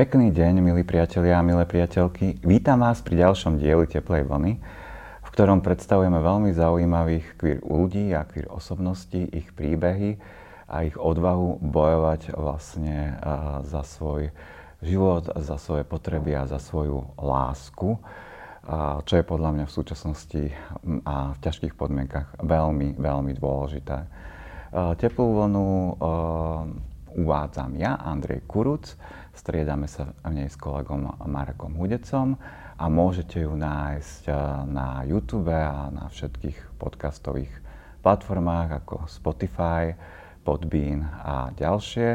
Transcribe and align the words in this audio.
Pekný 0.00 0.32
deň, 0.32 0.64
milí 0.64 0.80
priatelia 0.80 1.36
a 1.36 1.44
milé 1.44 1.68
priateľky. 1.68 2.40
Vítam 2.40 2.80
vás 2.80 3.04
pri 3.04 3.20
ďalšom 3.20 3.60
dieli 3.60 3.84
Teplej 3.84 4.24
vlny, 4.24 4.56
v 5.20 5.28
ktorom 5.28 5.60
predstavujeme 5.60 6.16
veľmi 6.24 6.56
zaujímavých 6.56 7.36
queer 7.36 7.60
ľudí 7.60 8.16
a 8.16 8.24
queer 8.24 8.48
osobností, 8.48 9.28
ich 9.28 9.52
príbehy 9.52 10.16
a 10.72 10.88
ich 10.88 10.96
odvahu 10.96 11.60
bojovať 11.60 12.32
vlastne 12.32 13.20
za 13.68 13.84
svoj 13.84 14.32
život, 14.80 15.36
za 15.36 15.60
svoje 15.60 15.84
potreby 15.84 16.32
a 16.32 16.48
za 16.48 16.56
svoju 16.56 17.04
lásku, 17.20 18.00
čo 19.04 19.14
je 19.20 19.24
podľa 19.28 19.50
mňa 19.52 19.64
v 19.68 19.76
súčasnosti 19.84 20.42
a 21.04 21.36
v 21.36 21.38
ťažkých 21.44 21.76
podmienkach 21.76 22.40
veľmi, 22.40 22.96
veľmi 22.96 23.36
dôležité. 23.36 24.08
Teplú 24.96 25.44
vlnu 25.44 25.68
uvádzam 27.10 27.74
ja, 27.76 28.00
Andrej 28.00 28.46
Kuruc, 28.48 28.96
Striedame 29.30 29.86
sa 29.86 30.10
v 30.26 30.42
nej 30.42 30.48
s 30.50 30.58
kolegom 30.58 31.06
Marekom 31.22 31.78
Hudecom 31.78 32.34
a 32.74 32.84
môžete 32.90 33.46
ju 33.46 33.54
nájsť 33.54 34.22
eh, 34.26 34.36
na 34.66 35.06
YouTube 35.06 35.54
a 35.54 35.86
na 35.94 36.10
všetkých 36.10 36.76
podcastových 36.82 37.52
platformách 38.02 38.82
ako 38.82 39.06
Spotify, 39.06 39.94
Podbean 40.42 41.06
a 41.06 41.54
ďalšie. 41.54 42.08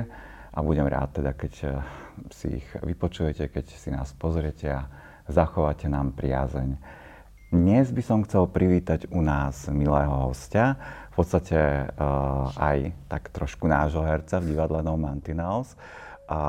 A 0.55 0.59
budem 0.63 0.87
rád 0.91 1.23
teda, 1.23 1.31
keď 1.31 1.53
eh, 1.63 1.71
si 2.35 2.59
ich 2.59 2.67
vypočujete, 2.83 3.47
keď 3.47 3.65
si 3.71 3.89
nás 3.95 4.11
pozriete 4.11 4.67
a 4.75 4.87
zachováte 5.31 5.87
nám 5.87 6.11
priazeň. 6.13 6.75
Dnes 7.55 7.87
by 7.93 8.03
som 8.03 8.25
chcel 8.27 8.51
privítať 8.51 9.07
u 9.15 9.23
nás 9.23 9.71
milého 9.71 10.27
hostia, 10.27 10.75
v 11.13 11.23
podstate 11.23 11.55
uh, 11.87 12.51
aj 12.57 12.91
tak 13.07 13.31
trošku 13.31 13.69
nášho 13.69 14.03
herca 14.03 14.43
v 14.43 14.51
divadle 14.51 14.83
No 14.83 14.99
Mantinels, 14.99 15.77
a 16.25 16.41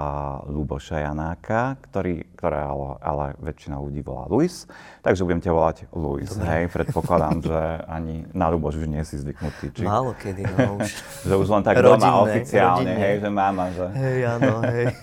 Luboša 0.48 1.04
Janáka, 1.04 1.76
ktorý, 1.84 2.24
ktoré 2.32 2.64
ale, 2.64 2.88
ale 3.04 3.26
väčšina 3.44 3.76
ľudí 3.76 4.00
volá 4.00 4.24
Luis, 4.24 4.64
takže 5.04 5.20
budem 5.20 5.44
ťa 5.44 5.52
volať 5.52 5.76
Luis, 5.92 6.32
Dobre. 6.32 6.48
hej, 6.48 6.64
predpokladám, 6.72 7.44
že 7.44 7.60
ani 7.84 8.24
na 8.32 8.48
Luboš 8.48 8.80
už 8.80 8.88
nie 8.88 9.04
si 9.04 9.20
zvyknutý. 9.20 9.76
Či... 9.76 9.84
Málo 9.84 10.16
kedy, 10.16 10.42
no 10.48 10.80
už. 10.80 10.88
že 11.28 11.34
už 11.36 11.48
len 11.52 11.62
tak 11.62 11.76
rodinné, 11.76 12.08
doma 12.08 12.24
oficiálne, 12.24 12.88
rodinné. 12.88 13.04
hej, 13.04 13.14
že 13.20 13.28
máma, 13.28 13.64
že... 13.76 13.86
Hej, 13.92 14.18
áno, 14.40 14.52
hej. 14.64 14.86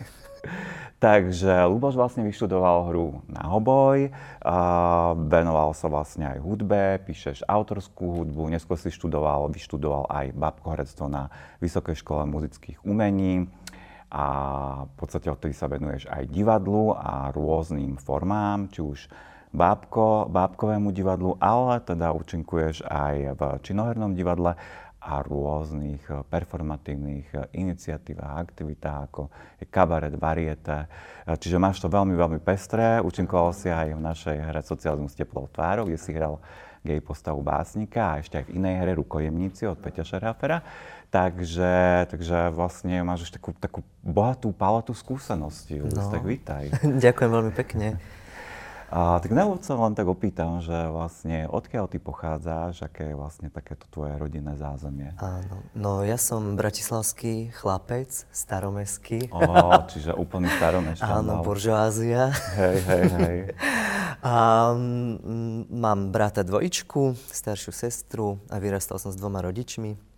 Takže 1.03 1.67
Luboš 1.67 1.99
vlastne 1.99 2.23
vyštudoval 2.23 2.87
hru 2.87 3.19
na 3.27 3.43
hoboj, 3.51 4.07
venoval 5.27 5.75
sa 5.75 5.91
vlastne 5.91 6.31
aj 6.31 6.39
hudbe, 6.39 7.03
píšeš 7.03 7.43
autorskú 7.43 8.23
hudbu, 8.23 8.47
neskôr 8.47 8.79
si 8.79 8.87
študoval, 8.87 9.51
vyštudoval 9.51 10.07
aj 10.07 10.31
babkohorectvo 10.31 11.11
na 11.11 11.27
Vysokej 11.59 11.99
škole 11.99 12.23
muzických 12.23 12.87
umení 12.87 13.51
a 14.13 14.25
v 14.85 14.93
podstate 14.93 15.25
odtedy 15.25 15.57
sa 15.57 15.65
venuješ 15.65 16.05
aj 16.05 16.29
divadlu 16.29 16.93
a 16.93 17.33
rôznym 17.33 17.97
formám, 17.97 18.69
či 18.69 18.85
už 18.85 19.09
bábko, 19.49 20.29
bábkovému 20.29 20.93
divadlu, 20.93 21.33
ale 21.41 21.81
teda 21.81 22.13
účinkuješ 22.13 22.85
aj 22.85 23.33
v 23.33 23.41
činohernom 23.65 24.13
divadle 24.13 24.53
a 25.03 25.19
rôznych 25.19 26.07
performatívnych 26.31 27.51
iniciatívach 27.51 28.39
aktivitách, 28.39 29.01
ako 29.11 29.27
je 29.59 29.65
kabaret, 29.67 30.15
variete. 30.15 30.87
Čiže 31.27 31.59
máš 31.59 31.83
to 31.83 31.91
veľmi, 31.91 32.15
veľmi 32.15 32.39
pestré. 32.39 33.03
Účinkoval 33.03 33.51
si 33.51 33.67
aj 33.67 33.97
v 33.97 34.01
našej 34.01 34.37
hre 34.39 34.61
Socializmus 34.63 35.17
teplou 35.17 35.51
tvárou, 35.51 35.91
kde 35.91 35.99
si 35.99 36.15
hral 36.15 36.39
gay 36.83 36.99
postavu 36.99 37.39
básnika 37.39 38.13
a 38.13 38.19
ešte 38.19 38.43
aj 38.43 38.45
v 38.51 38.59
inej 38.59 38.75
hre 38.83 38.91
Rukojemníci 38.99 39.63
od 39.65 39.79
Peťa 39.79 40.03
Šerafera. 40.03 40.61
Takže, 41.09 42.05
takže 42.09 42.49
vlastne 42.51 43.05
máš 43.05 43.29
už 43.29 43.39
takú, 43.39 43.53
takú 43.55 43.79
bohatú 44.03 44.51
paletu 44.51 44.91
skúseností. 44.91 45.79
No. 45.79 45.89
Tak 45.89 46.25
vítaj. 46.27 46.73
Ďakujem 47.05 47.29
veľmi 47.31 47.53
pekne. 47.55 48.01
A 48.93 49.17
tak 49.17 49.33
na 49.33 49.49
sa 49.57 49.73
len 49.73 49.97
tak 49.97 50.05
opýtam, 50.05 50.61
že 50.61 50.85
vlastne 50.93 51.49
odkiaľ 51.49 51.89
ty 51.89 51.97
pochádzaš, 51.97 52.85
aké 52.85 53.09
je 53.09 53.17
vlastne 53.17 53.49
takéto 53.49 53.89
tvoje 53.89 54.13
rodinné 54.21 54.53
zázemie? 54.53 55.17
Áno, 55.17 55.65
no 55.73 56.05
ja 56.05 56.21
som 56.21 56.53
bratislavský 56.53 57.49
chlapec, 57.57 58.13
staromestský. 58.29 59.33
O, 59.33 59.41
čiže 59.89 60.13
úplný 60.13 60.45
staromešťan. 60.61 61.09
Áno, 61.09 61.41
buržoázia. 61.41 62.37
Hej, 62.53 62.77
hej, 62.85 63.05
hej. 63.17 63.37
A 64.21 64.71
m, 64.77 65.65
mám 65.73 66.13
brata 66.13 66.45
dvojičku, 66.45 67.17
staršiu 67.33 67.73
sestru 67.73 68.37
a 68.53 68.61
vyrastal 68.61 69.01
som 69.01 69.09
s 69.09 69.17
dvoma 69.17 69.41
rodičmi 69.41 70.13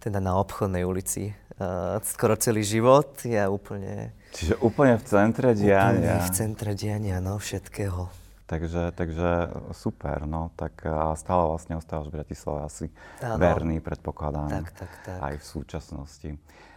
teda 0.00 0.16
na 0.16 0.40
obchodnej 0.40 0.88
ulici 0.88 1.28
uh, 1.60 2.00
skoro 2.00 2.32
celý 2.40 2.64
život. 2.64 3.20
Ja 3.28 3.52
úplne... 3.52 4.16
Čiže 4.30 4.54
úplne 4.62 4.94
v 4.98 5.04
centre 5.04 5.52
diania. 5.54 6.22
Úplne 6.22 6.26
v 6.26 6.30
centre 6.30 6.72
diania, 6.78 7.16
no, 7.18 7.38
všetkého. 7.38 8.10
Takže, 8.46 8.90
takže 8.98 9.30
super, 9.70 10.26
no, 10.26 10.50
tak 10.58 10.82
a 10.82 11.14
stále 11.14 11.46
vlastne 11.46 11.78
ostávaš 11.78 12.10
v 12.10 12.18
Bratislave 12.18 12.66
asi 12.66 12.86
ano. 13.22 13.38
verný, 13.38 13.78
predpokladám, 13.78 14.50
tak, 14.50 14.74
tak, 14.74 14.92
tak. 15.06 15.18
aj 15.22 15.34
v 15.38 15.44
súčasnosti. 15.46 16.30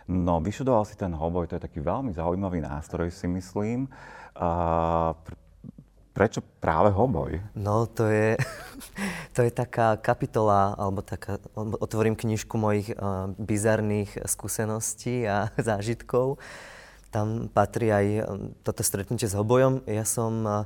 No, 0.06 0.38
vyšudoval 0.38 0.86
si 0.86 0.94
ten 0.94 1.10
hoboj, 1.10 1.50
to 1.50 1.58
je 1.58 1.66
taký 1.66 1.82
veľmi 1.82 2.14
zaujímavý 2.14 2.62
nástroj, 2.62 3.10
si 3.10 3.26
myslím. 3.26 3.90
Uh, 4.38 5.18
Prečo 6.14 6.46
práve 6.62 6.94
hoboj? 6.94 7.42
No, 7.58 7.90
to 7.90 8.06
je, 8.06 8.38
to 9.36 9.42
je 9.42 9.50
taká 9.50 9.98
kapitola, 9.98 10.78
alebo 10.78 11.02
taká, 11.02 11.42
otvorím 11.58 12.14
knižku 12.14 12.54
mojich 12.54 12.94
uh, 12.94 13.34
bizarných 13.42 14.22
skúseností 14.30 15.26
a 15.26 15.50
zážitkov. 15.58 16.38
Tam 17.14 17.46
patrí 17.54 17.94
aj 17.94 18.06
um, 18.26 18.58
toto 18.66 18.82
stretnutie 18.82 19.30
s 19.30 19.38
hobojom. 19.38 19.86
Ja 19.86 20.02
som, 20.02 20.34
uh, 20.42 20.66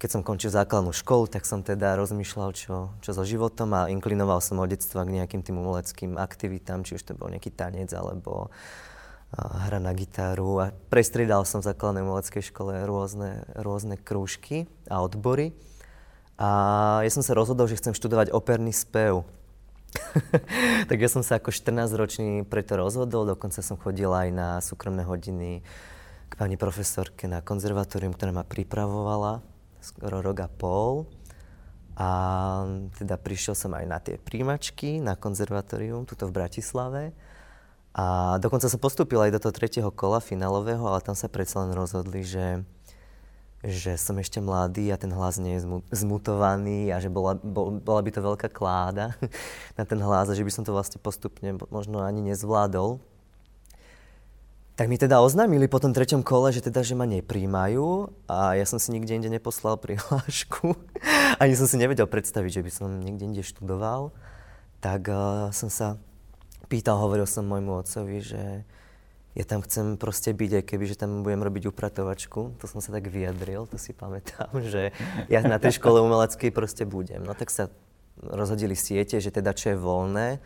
keď 0.00 0.08
som 0.16 0.22
končil 0.24 0.48
základnú 0.48 0.96
školu, 0.96 1.28
tak 1.28 1.44
som 1.44 1.60
teda 1.60 1.94
rozmýšľal, 2.00 2.56
čo, 2.56 2.96
čo 3.04 3.10
so 3.12 3.22
životom 3.22 3.76
a 3.76 3.92
inklinoval 3.92 4.40
som 4.40 4.64
od 4.64 4.72
detstva 4.72 5.04
k 5.04 5.20
nejakým 5.20 5.44
tým 5.44 5.60
umeleckým 5.60 6.16
aktivitám, 6.16 6.88
či 6.88 6.96
už 6.96 7.04
to 7.04 7.12
bol 7.12 7.28
nejaký 7.28 7.52
tanec, 7.52 7.92
alebo 7.92 8.48
hra 9.36 9.80
na 9.80 9.96
gitaru 9.96 10.60
a 10.60 10.66
prestriedal 10.92 11.48
som 11.48 11.64
v 11.64 11.72
základnej 11.72 12.04
umeleckej 12.04 12.52
škole 12.52 12.84
rôzne, 12.84 13.48
rôzne 13.56 13.96
krúžky 13.96 14.68
a 14.92 15.00
odbory. 15.00 15.56
A 16.36 17.00
ja 17.00 17.10
som 17.12 17.24
sa 17.24 17.32
rozhodol, 17.32 17.64
že 17.64 17.80
chcem 17.80 17.96
študovať 17.96 18.34
operný 18.34 18.76
spev. 18.76 19.24
tak 20.88 20.98
ja 20.98 21.08
som 21.08 21.20
sa 21.20 21.36
ako 21.36 21.52
14-ročný 21.52 22.48
preto 22.48 22.80
rozhodol, 22.80 23.28
dokonca 23.28 23.60
som 23.60 23.76
chodil 23.76 24.08
aj 24.08 24.28
na 24.32 24.48
súkromné 24.64 25.04
hodiny 25.04 25.60
k 26.28 26.32
pani 26.34 26.56
profesorke 26.56 27.28
na 27.28 27.44
konzervatórium, 27.44 28.16
ktorá 28.16 28.32
ma 28.32 28.44
pripravovala 28.44 29.44
skoro 29.82 30.22
rok 30.22 30.46
a 30.46 30.48
pol. 30.48 31.10
A 31.98 32.08
teda 32.96 33.20
prišiel 33.20 33.52
som 33.52 33.76
aj 33.76 33.84
na 33.84 33.98
tie 34.00 34.16
príjmačky 34.16 35.02
na 35.02 35.12
konzervatórium, 35.12 36.08
tuto 36.08 36.24
v 36.30 36.40
Bratislave. 36.40 37.12
A 37.92 38.38
dokonca 38.40 38.72
sa 38.72 38.80
postúpil 38.80 39.20
aj 39.20 39.36
do 39.36 39.42
toho 39.44 39.52
tretieho 39.52 39.90
kola 39.92 40.16
finálového, 40.24 40.80
ale 40.88 41.04
tam 41.04 41.12
sa 41.12 41.28
predsa 41.28 41.60
len 41.60 41.76
rozhodli, 41.76 42.24
že, 42.24 42.64
že 43.62 43.94
som 43.94 44.18
ešte 44.18 44.42
mladý 44.42 44.90
a 44.90 44.98
ten 44.98 45.14
hlas 45.14 45.38
nie 45.38 45.54
je 45.54 45.62
zmutovaný 45.94 46.90
a 46.90 46.98
že 46.98 47.06
bola, 47.06 47.38
bol, 47.38 47.78
bola 47.78 48.02
by 48.02 48.10
to 48.10 48.18
veľká 48.18 48.48
kláda 48.50 49.14
na 49.78 49.84
ten 49.86 50.02
hlas 50.02 50.26
a 50.26 50.34
že 50.34 50.42
by 50.42 50.50
som 50.50 50.66
to 50.66 50.74
vlastne 50.74 50.98
postupne 50.98 51.54
možno 51.70 52.02
ani 52.02 52.26
nezvládol. 52.26 52.98
Tak 54.72 54.90
mi 54.90 54.98
teda 54.98 55.22
oznámili 55.22 55.70
po 55.70 55.78
tom 55.78 55.94
treťom 55.94 56.26
kole, 56.26 56.50
že 56.50 56.64
teda, 56.64 56.82
že 56.82 56.98
ma 56.98 57.06
nepríjmajú 57.06 58.10
a 58.26 58.58
ja 58.58 58.66
som 58.66 58.82
si 58.82 58.90
nikde 58.90 59.14
inde 59.14 59.30
neposlal 59.30 59.78
prihlášku. 59.78 60.74
Ani 61.42 61.54
som 61.54 61.70
si 61.70 61.78
nevedel 61.78 62.08
predstaviť, 62.10 62.50
že 62.58 62.64
by 62.66 62.70
som 62.72 62.88
niekde 62.98 63.30
inde 63.30 63.44
študoval. 63.46 64.10
Tak 64.82 65.02
uh, 65.06 65.54
som 65.54 65.70
sa 65.70 66.00
pýtal, 66.66 66.98
hovoril 66.98 67.28
som 67.28 67.46
môjmu 67.46 67.84
otcovi, 67.84 68.24
že 68.24 68.42
ja 69.32 69.44
tam 69.48 69.64
chcem 69.64 69.96
proste 69.96 70.36
byť, 70.36 70.60
aj 70.60 70.64
keby, 70.68 70.84
že 70.84 71.00
tam 71.00 71.24
budem 71.24 71.40
robiť 71.40 71.72
upratovačku. 71.72 72.60
To 72.60 72.66
som 72.68 72.84
sa 72.84 72.92
tak 72.92 73.08
vyjadril, 73.08 73.64
to 73.64 73.80
si 73.80 73.96
pamätám, 73.96 74.52
že 74.60 74.92
ja 75.32 75.40
na 75.40 75.56
tej 75.56 75.80
škole 75.80 76.04
umeleckej 76.04 76.52
proste 76.52 76.84
budem. 76.84 77.24
No 77.24 77.32
tak 77.32 77.48
sa 77.48 77.72
rozhodili 78.20 78.76
siete, 78.76 79.16
že 79.16 79.32
teda 79.32 79.56
čo 79.56 79.72
je 79.72 79.80
voľné, 79.80 80.36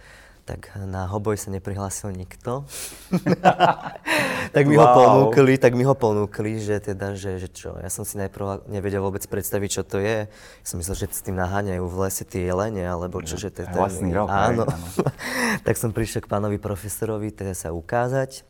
tak 0.47 0.71
na 0.79 1.11
hoboj 1.11 1.35
sa 1.35 1.51
neprihlásil 1.51 2.15
nikto. 2.15 2.63
tak 4.55 4.65
mi 4.71 4.79
wow. 4.79 4.87
ho 4.87 4.87
ponúkli, 4.95 5.59
tak 5.59 5.75
mi 5.75 5.83
ho 5.83 5.99
ponúkli, 5.99 6.63
že 6.63 6.79
teda, 6.79 7.19
že, 7.19 7.43
že 7.43 7.51
čo, 7.51 7.75
ja 7.83 7.91
som 7.91 8.07
si 8.07 8.15
najprv 8.15 8.71
nevedel 8.71 9.03
vôbec 9.03 9.27
predstaviť, 9.27 9.71
čo 9.75 9.83
to 9.83 9.99
je. 9.99 10.31
Som 10.63 10.79
myslel, 10.79 11.03
že 11.03 11.11
s 11.11 11.27
tým 11.27 11.35
naháňajú 11.35 11.83
v 11.83 11.97
lese 11.99 12.23
tie 12.23 12.47
jelene, 12.47 12.87
alebo 12.87 13.19
čo, 13.27 13.35
že 13.35 13.51
to 13.51 13.67
je... 13.67 13.75
Vlastný 13.75 14.15
rok, 14.15 14.31
áno. 14.31 14.71
áno. 14.71 15.03
tak 15.67 15.75
som 15.75 15.91
prišiel 15.91 16.23
k 16.23 16.31
pánovi 16.31 16.63
profesorovi 16.63 17.35
teda 17.35 17.51
sa 17.51 17.75
ukázať. 17.75 18.47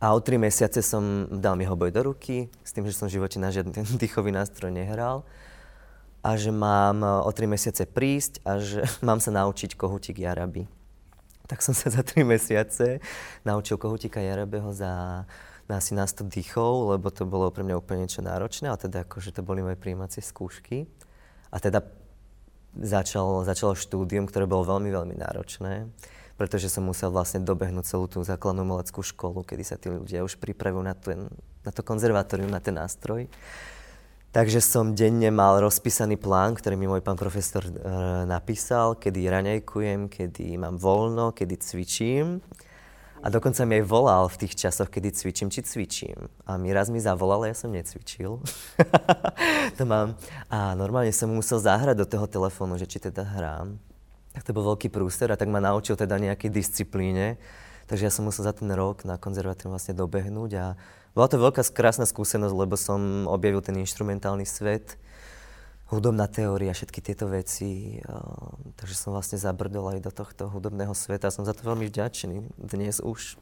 A 0.00 0.16
o 0.16 0.18
tri 0.24 0.40
mesiace 0.40 0.80
som 0.80 1.28
dal 1.28 1.60
mi 1.60 1.68
hoboj 1.68 1.92
do 1.92 2.00
ruky, 2.00 2.48
s 2.64 2.72
tým, 2.72 2.88
že 2.88 2.96
som 2.96 3.06
v 3.06 3.20
živote 3.20 3.36
na 3.36 3.52
žiadny 3.52 3.84
dýchový 4.00 4.32
nástroj 4.32 4.72
nehral. 4.72 5.28
A 6.24 6.36
že 6.36 6.52
mám 6.52 7.04
o 7.04 7.30
tri 7.32 7.44
mesiace 7.44 7.84
prísť 7.84 8.40
a 8.44 8.60
že 8.60 8.84
mám 9.06 9.20
sa 9.20 9.28
naučiť 9.32 9.76
kohutík 9.76 10.24
jaraby. 10.24 10.64
Tak 11.50 11.66
som 11.66 11.74
sa 11.74 11.90
za 11.90 12.06
3 12.06 12.22
mesiace 12.22 13.02
naučil 13.42 13.74
kohutíka 13.74 14.22
Jarabeho 14.22 14.70
za 14.70 15.26
na 15.70 15.78
asi 15.78 15.94
na 15.94 16.02
100 16.02 16.26
dýchov, 16.26 16.98
lebo 16.98 17.14
to 17.14 17.22
bolo 17.22 17.46
pre 17.54 17.62
mňa 17.62 17.78
úplne 17.78 18.02
niečo 18.02 18.26
náročné, 18.26 18.66
ale 18.66 18.82
teda 18.82 19.06
akože 19.06 19.30
to 19.30 19.46
boli 19.46 19.62
moje 19.62 19.78
príjímacie 19.78 20.18
skúšky. 20.18 20.90
A 21.54 21.62
teda 21.62 21.86
začal, 22.74 23.46
začalo 23.46 23.78
štúdium, 23.78 24.26
ktoré 24.26 24.50
bolo 24.50 24.66
veľmi, 24.66 24.90
veľmi 24.90 25.14
náročné, 25.14 25.86
pretože 26.40 26.72
som 26.72 26.88
musel 26.88 27.12
vlastne 27.12 27.44
dobehnúť 27.44 27.84
celú 27.84 28.08
tú 28.08 28.24
základnú 28.24 28.64
umeleckú 28.64 29.04
školu, 29.04 29.44
kedy 29.44 29.60
sa 29.60 29.76
tí 29.76 29.92
ľudia 29.92 30.24
už 30.24 30.40
pripravujú 30.40 30.80
na, 30.80 30.96
ten, 30.96 31.28
na 31.60 31.68
to 31.68 31.84
konzervatórium, 31.84 32.48
na 32.48 32.64
ten 32.64 32.80
nástroj. 32.80 33.28
Takže 34.32 34.64
som 34.64 34.96
denne 34.96 35.28
mal 35.28 35.60
rozpísaný 35.60 36.16
plán, 36.16 36.56
ktorý 36.56 36.80
mi 36.80 36.88
môj 36.88 37.04
pán 37.04 37.20
profesor 37.20 37.60
e, 37.60 37.72
napísal, 38.24 38.96
kedy 38.96 39.28
raňajkujem, 39.28 40.08
kedy 40.08 40.56
mám 40.56 40.80
voľno, 40.80 41.36
kedy 41.36 41.60
cvičím. 41.60 42.40
A 43.20 43.28
dokonca 43.28 43.68
mi 43.68 43.76
aj 43.76 43.84
volal 43.84 44.24
v 44.32 44.40
tých 44.40 44.56
časoch, 44.56 44.88
kedy 44.88 45.12
cvičím, 45.12 45.52
či 45.52 45.60
cvičím. 45.60 46.32
A 46.48 46.56
mi 46.56 46.72
raz 46.72 46.88
mi 46.88 47.04
zavolal, 47.04 47.52
ja 47.52 47.52
som 47.52 47.68
necvičil. 47.68 48.40
to 49.76 49.84
mám. 49.84 50.16
A 50.48 50.72
normálne 50.72 51.12
som 51.12 51.28
musel 51.28 51.60
zahrať 51.60 52.00
do 52.00 52.08
toho 52.08 52.24
telefónu, 52.24 52.80
že 52.80 52.88
či 52.88 52.96
teda 52.96 53.28
hrám. 53.28 53.89
Tak 54.30 54.46
to 54.46 54.54
bol 54.54 54.62
veľký 54.74 54.88
prúster 54.94 55.30
a 55.32 55.38
tak 55.38 55.50
ma 55.50 55.58
naučil 55.58 55.98
teda 55.98 56.18
nejakej 56.18 56.50
disciplíne. 56.54 57.40
Takže 57.90 58.06
ja 58.06 58.12
som 58.14 58.22
musel 58.22 58.46
za 58.46 58.54
ten 58.54 58.70
rok 58.70 59.02
na 59.02 59.18
konzervatórium 59.18 59.74
vlastne 59.74 59.98
dobehnúť 59.98 60.50
a 60.54 60.66
bola 61.10 61.26
to 61.26 61.42
veľká 61.42 61.66
krásna 61.74 62.06
skúsenosť, 62.06 62.54
lebo 62.54 62.78
som 62.78 63.26
objavil 63.26 63.58
ten 63.66 63.74
instrumentálny 63.82 64.46
svet, 64.46 64.94
hudobná 65.90 66.30
teória, 66.30 66.70
všetky 66.70 67.02
tieto 67.02 67.26
veci. 67.26 67.98
takže 68.78 68.94
som 68.94 69.10
vlastne 69.10 69.42
zabrdol 69.42 69.98
aj 69.98 70.06
do 70.06 70.14
tohto 70.14 70.46
hudobného 70.46 70.94
sveta 70.94 71.28
a 71.28 71.34
som 71.34 71.42
za 71.42 71.50
to 71.50 71.66
veľmi 71.66 71.90
vďačný 71.90 72.46
dnes 72.54 73.02
už. 73.02 73.34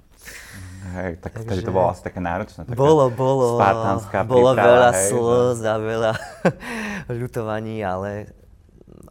Hej, 0.97 1.21
tak 1.21 1.45
Takže, 1.45 1.69
to 1.69 1.71
bolo 1.71 1.93
asi 1.93 2.03
také 2.03 2.19
náročné. 2.19 2.65
Taká 2.65 2.75
bolo, 2.75 3.13
bolo. 3.13 3.61
Bolo 3.61 4.57
príprava, 4.57 4.65
veľa 4.65 4.91
hej, 4.97 5.09
slz 5.13 5.61
a 5.63 5.77
veľa 5.77 6.13
ľutovaní, 7.21 7.85
ale, 7.85 8.33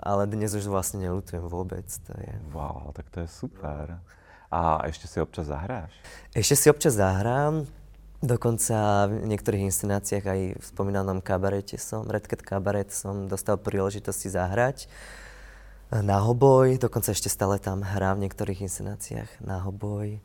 ale 0.01 0.29
dnes 0.29 0.53
už 0.53 0.69
vlastne 0.69 1.03
neľutujem 1.03 1.45
vôbec. 1.45 1.85
To 1.85 2.13
je... 2.17 2.31
Wow, 2.53 2.93
tak 2.93 3.09
to 3.09 3.23
je 3.23 3.29
super. 3.29 3.99
A 4.47 4.81
ešte 4.87 5.11
si 5.11 5.19
občas 5.19 5.51
zahráš? 5.51 5.91
Ešte 6.31 6.55
si 6.55 6.67
občas 6.71 6.95
zahrám. 6.95 7.67
Dokonca 8.17 9.05
v 9.05 9.29
niektorých 9.29 9.69
inscenáciách 9.69 10.25
aj 10.25 10.41
v 10.57 10.65
spomínanom 10.65 11.21
kabarete 11.21 11.77
som, 11.77 12.09
Red 12.09 12.25
Cat 12.25 12.41
Kabaret 12.41 12.89
som 12.89 13.29
dostal 13.29 13.61
príležitosť 13.61 14.17
si 14.17 14.29
zahrať 14.33 14.77
na 15.93 16.19
hoboj, 16.19 16.81
dokonca 16.81 17.13
ešte 17.13 17.29
stále 17.29 17.61
tam 17.61 17.85
hrám 17.85 18.17
v 18.17 18.27
niektorých 18.27 18.65
inscenáciách 18.65 19.39
na 19.39 19.61
hoboj. 19.61 20.19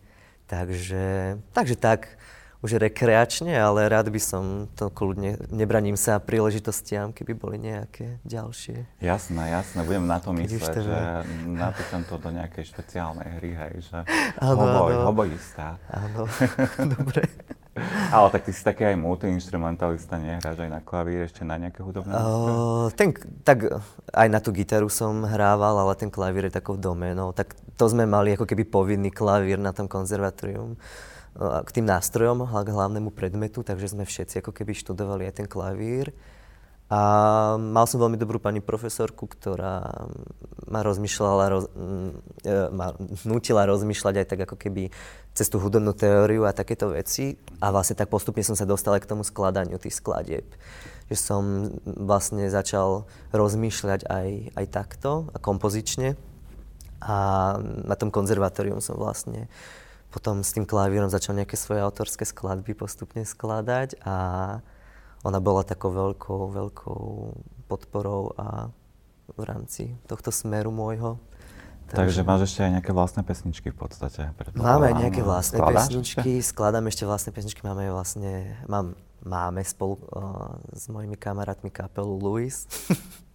Takže, 0.48 1.38
takže 1.54 1.76
tak, 1.76 2.16
už 2.62 2.78
rekreačne, 2.78 3.50
ale 3.58 3.90
rád 3.90 4.14
by 4.14 4.22
som 4.22 4.70
to 4.78 4.86
kľudne, 4.86 5.34
nebraním 5.50 5.98
sa 5.98 6.22
príležitostiam, 6.22 7.10
keby 7.10 7.34
boli 7.34 7.58
nejaké 7.58 8.22
ďalšie. 8.22 9.02
Jasné, 9.02 9.50
jasné, 9.50 9.82
budem 9.82 10.06
na 10.06 10.22
to 10.22 10.30
mysleť, 10.30 10.76
že 10.78 10.98
napíšem 11.42 12.06
to 12.06 12.22
do 12.22 12.30
nejakej 12.30 12.64
špeciálnej 12.70 13.28
hry, 13.42 13.50
hej, 13.58 13.74
že 13.90 13.98
ano, 14.38 14.62
hoboj, 14.62 14.92
ano. 14.94 15.04
hobojista. 15.10 15.82
Áno, 15.90 16.30
dobre. 16.94 17.26
Ale 18.12 18.28
tak 18.28 18.44
ty 18.44 18.52
si 18.52 18.60
taký 18.60 18.84
aj 18.84 19.00
multiinstrumentalista, 19.00 20.20
nie? 20.20 20.36
Hráš 20.36 20.60
aj 20.60 20.70
na 20.70 20.84
klavír, 20.84 21.24
ešte 21.24 21.40
na 21.40 21.56
nejaké 21.56 21.80
hudobné 21.80 22.12
uh, 22.12 22.92
ten, 22.92 23.16
Tak 23.16 23.80
aj 24.12 24.28
na 24.28 24.44
tú 24.44 24.52
gitaru 24.52 24.92
som 24.92 25.24
hrával, 25.24 25.80
ale 25.80 25.96
ten 25.96 26.12
klavír 26.12 26.52
je 26.52 26.60
takou 26.60 26.76
doménou. 26.76 27.32
Tak 27.32 27.56
to 27.80 27.88
sme 27.88 28.04
mali 28.04 28.36
ako 28.36 28.44
keby 28.44 28.68
povinný 28.68 29.08
klavír 29.08 29.56
na 29.56 29.72
tom 29.72 29.88
konzervatórium 29.88 30.76
k 31.38 31.70
tým 31.72 31.88
nástrojom, 31.88 32.44
k 32.44 32.68
hlavnému 32.68 33.10
predmetu, 33.12 33.64
takže 33.64 33.96
sme 33.96 34.04
všetci 34.04 34.44
ako 34.44 34.52
keby 34.52 34.76
študovali 34.76 35.24
aj 35.28 35.42
ten 35.42 35.48
klavír. 35.48 36.12
A 36.92 37.00
mal 37.56 37.88
som 37.88 38.04
veľmi 38.04 38.20
dobrú 38.20 38.36
pani 38.36 38.60
profesorku, 38.60 39.24
ktorá 39.24 40.04
ma 40.68 40.84
rozmýšľala, 40.84 41.44
roz, 41.48 41.64
e, 42.44 42.52
ma 42.68 42.92
nutila 43.24 43.64
rozmýšľať 43.64 44.14
aj 44.20 44.26
tak 44.28 44.40
ako 44.44 44.60
keby 44.60 44.92
cez 45.32 45.48
tú 45.48 45.56
hudobnú 45.56 45.96
teóriu 45.96 46.44
a 46.44 46.52
takéto 46.52 46.92
veci. 46.92 47.40
A 47.64 47.72
vlastne 47.72 47.96
tak 47.96 48.12
postupne 48.12 48.44
som 48.44 48.52
sa 48.52 48.68
dostal 48.68 48.92
aj 48.92 49.08
k 49.08 49.10
tomu 49.16 49.24
skladaniu 49.24 49.80
tých 49.80 49.96
skladieb. 50.04 50.44
Že 51.08 51.16
som 51.16 51.42
vlastne 51.84 52.52
začal 52.52 53.08
rozmýšľať 53.32 54.04
aj, 54.12 54.28
aj 54.52 54.66
takto 54.68 55.32
a 55.32 55.40
kompozične. 55.40 56.20
A 57.00 57.16
na 57.88 57.96
tom 57.96 58.12
konzervatórium 58.12 58.84
som 58.84 59.00
vlastne 59.00 59.48
potom 60.12 60.44
s 60.44 60.52
tým 60.52 60.68
klavírom 60.68 61.08
začal 61.08 61.32
nejaké 61.32 61.56
svoje 61.56 61.80
autorské 61.80 62.28
skladby 62.28 62.76
postupne 62.76 63.24
skladať 63.24 63.96
a 64.04 64.14
ona 65.24 65.38
bola 65.40 65.64
takou 65.64 65.88
veľkou, 65.88 66.52
veľkou 66.52 67.02
podporou 67.66 68.36
a 68.36 68.68
v 69.32 69.42
rámci 69.48 69.96
tohto 70.04 70.28
smeru 70.28 70.68
môjho. 70.68 71.16
Takže, 71.88 72.20
Takže 72.20 72.22
máš 72.24 72.40
ešte 72.52 72.60
aj 72.64 72.70
nejaké 72.78 72.92
vlastné 72.92 73.20
pesničky 73.24 73.68
v 73.72 73.78
podstate? 73.78 74.20
Máme 74.54 74.92
aj 74.92 74.96
nejaké 75.08 75.20
vlastné 75.24 75.56
Skladáš 75.60 75.88
pesničky, 75.88 76.30
ešte? 76.40 76.48
skladám 76.52 76.84
ešte 76.88 77.04
vlastné 77.04 77.30
pesničky, 77.32 77.60
máme 77.64 77.84
vlastne, 77.92 78.56
mám, 78.64 78.96
máme 79.24 79.60
spolu 79.64 80.00
uh, 80.12 80.56
s 80.72 80.88
mojimi 80.88 81.16
kamarátmi 81.16 81.68
kapelu 81.68 82.12
Louis. 82.16 82.54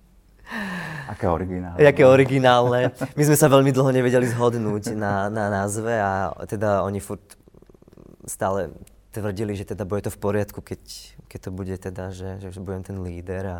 Aké 1.07 1.25
originálne. 1.27 1.79
Aké 1.79 2.03
originálne. 2.03 2.81
My 3.15 3.23
sme 3.23 3.37
sa 3.39 3.47
veľmi 3.47 3.71
dlho 3.71 3.91
nevedeli 3.91 4.27
zhodnúť 4.27 4.95
na, 4.95 5.31
na 5.31 5.47
názve 5.47 5.95
a 5.95 6.35
teda 6.47 6.83
oni 6.83 6.99
furt 6.99 7.23
stále 8.27 8.75
tvrdili, 9.15 9.55
že 9.55 9.65
teda 9.65 9.87
bude 9.87 10.05
to 10.05 10.11
v 10.13 10.19
poriadku, 10.19 10.59
keď, 10.61 10.81
keď 11.25 11.39
to 11.39 11.49
bude 11.49 11.75
teda, 11.79 12.11
že, 12.11 12.37
že 12.43 12.59
budem 12.59 12.83
ten 12.83 12.97
líder 13.01 13.43
a 13.43 13.57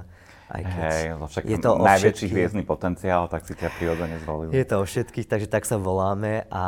aj 0.48 0.62
keď 0.64 0.80
Hej, 0.80 1.08
však 1.28 1.44
je 1.44 1.60
to 1.60 1.72
najväčší 1.76 2.28
hviezdny 2.32 2.64
potenciál, 2.64 3.28
tak 3.28 3.44
si 3.44 3.52
ťa 3.52 3.68
prirodzene 3.76 4.16
zvolili. 4.24 4.56
Je 4.56 4.64
to 4.64 4.80
o 4.80 4.86
všetkých, 4.88 5.28
takže 5.28 5.48
tak 5.52 5.68
sa 5.68 5.76
voláme 5.76 6.48
a, 6.48 6.66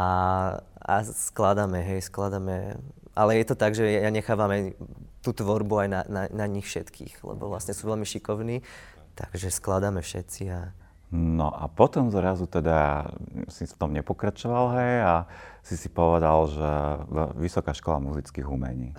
a 0.83 0.93
skladáme, 1.07 1.79
hej, 1.79 2.03
skladáme. 2.03 2.75
Ale 3.15 3.39
je 3.39 3.45
to 3.47 3.55
tak, 3.55 3.75
že 3.75 3.87
ja 3.87 4.11
nechávam 4.11 4.51
aj 4.51 4.61
tú 5.23 5.31
tvorbu 5.31 5.87
aj 5.87 5.89
na, 5.91 6.01
na, 6.07 6.21
na 6.27 6.45
nich 6.47 6.67
všetkých, 6.67 7.23
lebo 7.23 7.51
vlastne 7.51 7.71
sú 7.71 7.87
veľmi 7.87 8.03
šikovní, 8.03 8.63
takže 9.19 9.51
skladáme 9.51 9.99
všetci 9.99 10.43
a 10.47 10.71
No 11.09 11.49
a 11.49 11.65
potom 11.65 12.13
zrazu 12.13 12.45
teda 12.45 13.09
si 13.49 13.65
v 13.65 13.73
tom 13.73 13.89
nepokračoval, 13.97 14.65
hej, 14.77 14.95
a 15.01 15.15
si 15.65 15.73
si 15.73 15.89
povedal, 15.89 16.45
že 16.45 16.69
Vysoká 17.33 17.73
škola 17.73 17.97
muzických 17.97 18.45
umení. 18.45 18.93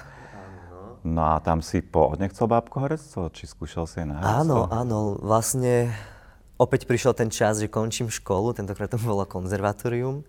No 1.07 1.23
a 1.23 1.39
tam 1.39 1.63
si 1.63 1.81
pôvodne 1.81 2.27
chcel 2.29 2.51
bábkohorectvo, 2.51 3.31
či 3.31 3.47
skúšal 3.47 3.87
si 3.87 4.03
na 4.03 4.19
Áno, 4.21 4.67
áno, 4.69 5.23
vlastne 5.23 5.95
opäť 6.59 6.91
prišiel 6.91 7.15
ten 7.15 7.31
čas, 7.31 7.63
že 7.63 7.71
končím 7.71 8.11
školu, 8.11 8.59
tentokrát 8.59 8.91
to 8.91 8.99
bolo 8.99 9.23
konzervatórium. 9.23 10.27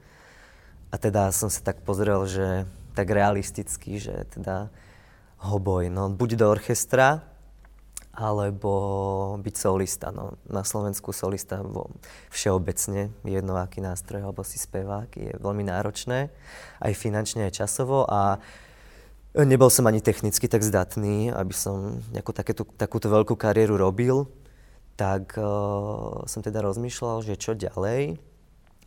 A 0.93 0.95
teda 1.01 1.33
som 1.33 1.50
sa 1.50 1.65
tak 1.65 1.81
pozrel, 1.81 2.29
že 2.29 2.69
tak 2.93 3.10
realisticky, 3.10 3.98
že 3.98 4.29
teda 4.29 4.69
hoboj, 5.41 5.89
no 5.89 6.13
buď 6.13 6.29
do 6.38 6.45
orchestra, 6.45 7.25
alebo 8.12 8.72
byť 9.39 9.56
solista. 9.56 10.12
No, 10.12 10.36
na 10.51 10.68
Slovensku 10.68 11.15
solista 11.15 11.63
vo, 11.63 11.91
všeobecne, 12.27 13.15
jedno 13.24 13.56
aký 13.56 13.80
nástroj 13.80 14.27
alebo 14.27 14.44
si 14.44 14.60
spevák, 14.60 15.10
je 15.15 15.32
veľmi 15.39 15.63
náročné, 15.63 16.27
aj 16.84 16.94
finančne, 16.94 17.48
aj 17.48 17.63
časovo 17.63 18.03
a 18.08 18.44
nebol 19.36 19.72
som 19.72 19.88
ani 19.88 20.03
technicky 20.03 20.51
tak 20.51 20.60
zdatný, 20.60 21.32
aby 21.32 21.56
som 21.56 22.03
nejakú 22.12 22.36
takéto, 22.36 22.68
takúto 22.75 23.08
veľkú 23.08 23.39
kariéru 23.39 23.80
robil, 23.80 24.27
tak 25.00 25.39
uh, 25.39 26.27
som 26.27 26.44
teda 26.44 26.60
rozmýšľal, 26.60 27.24
že 27.24 27.39
čo 27.39 27.56
ďalej. 27.56 28.20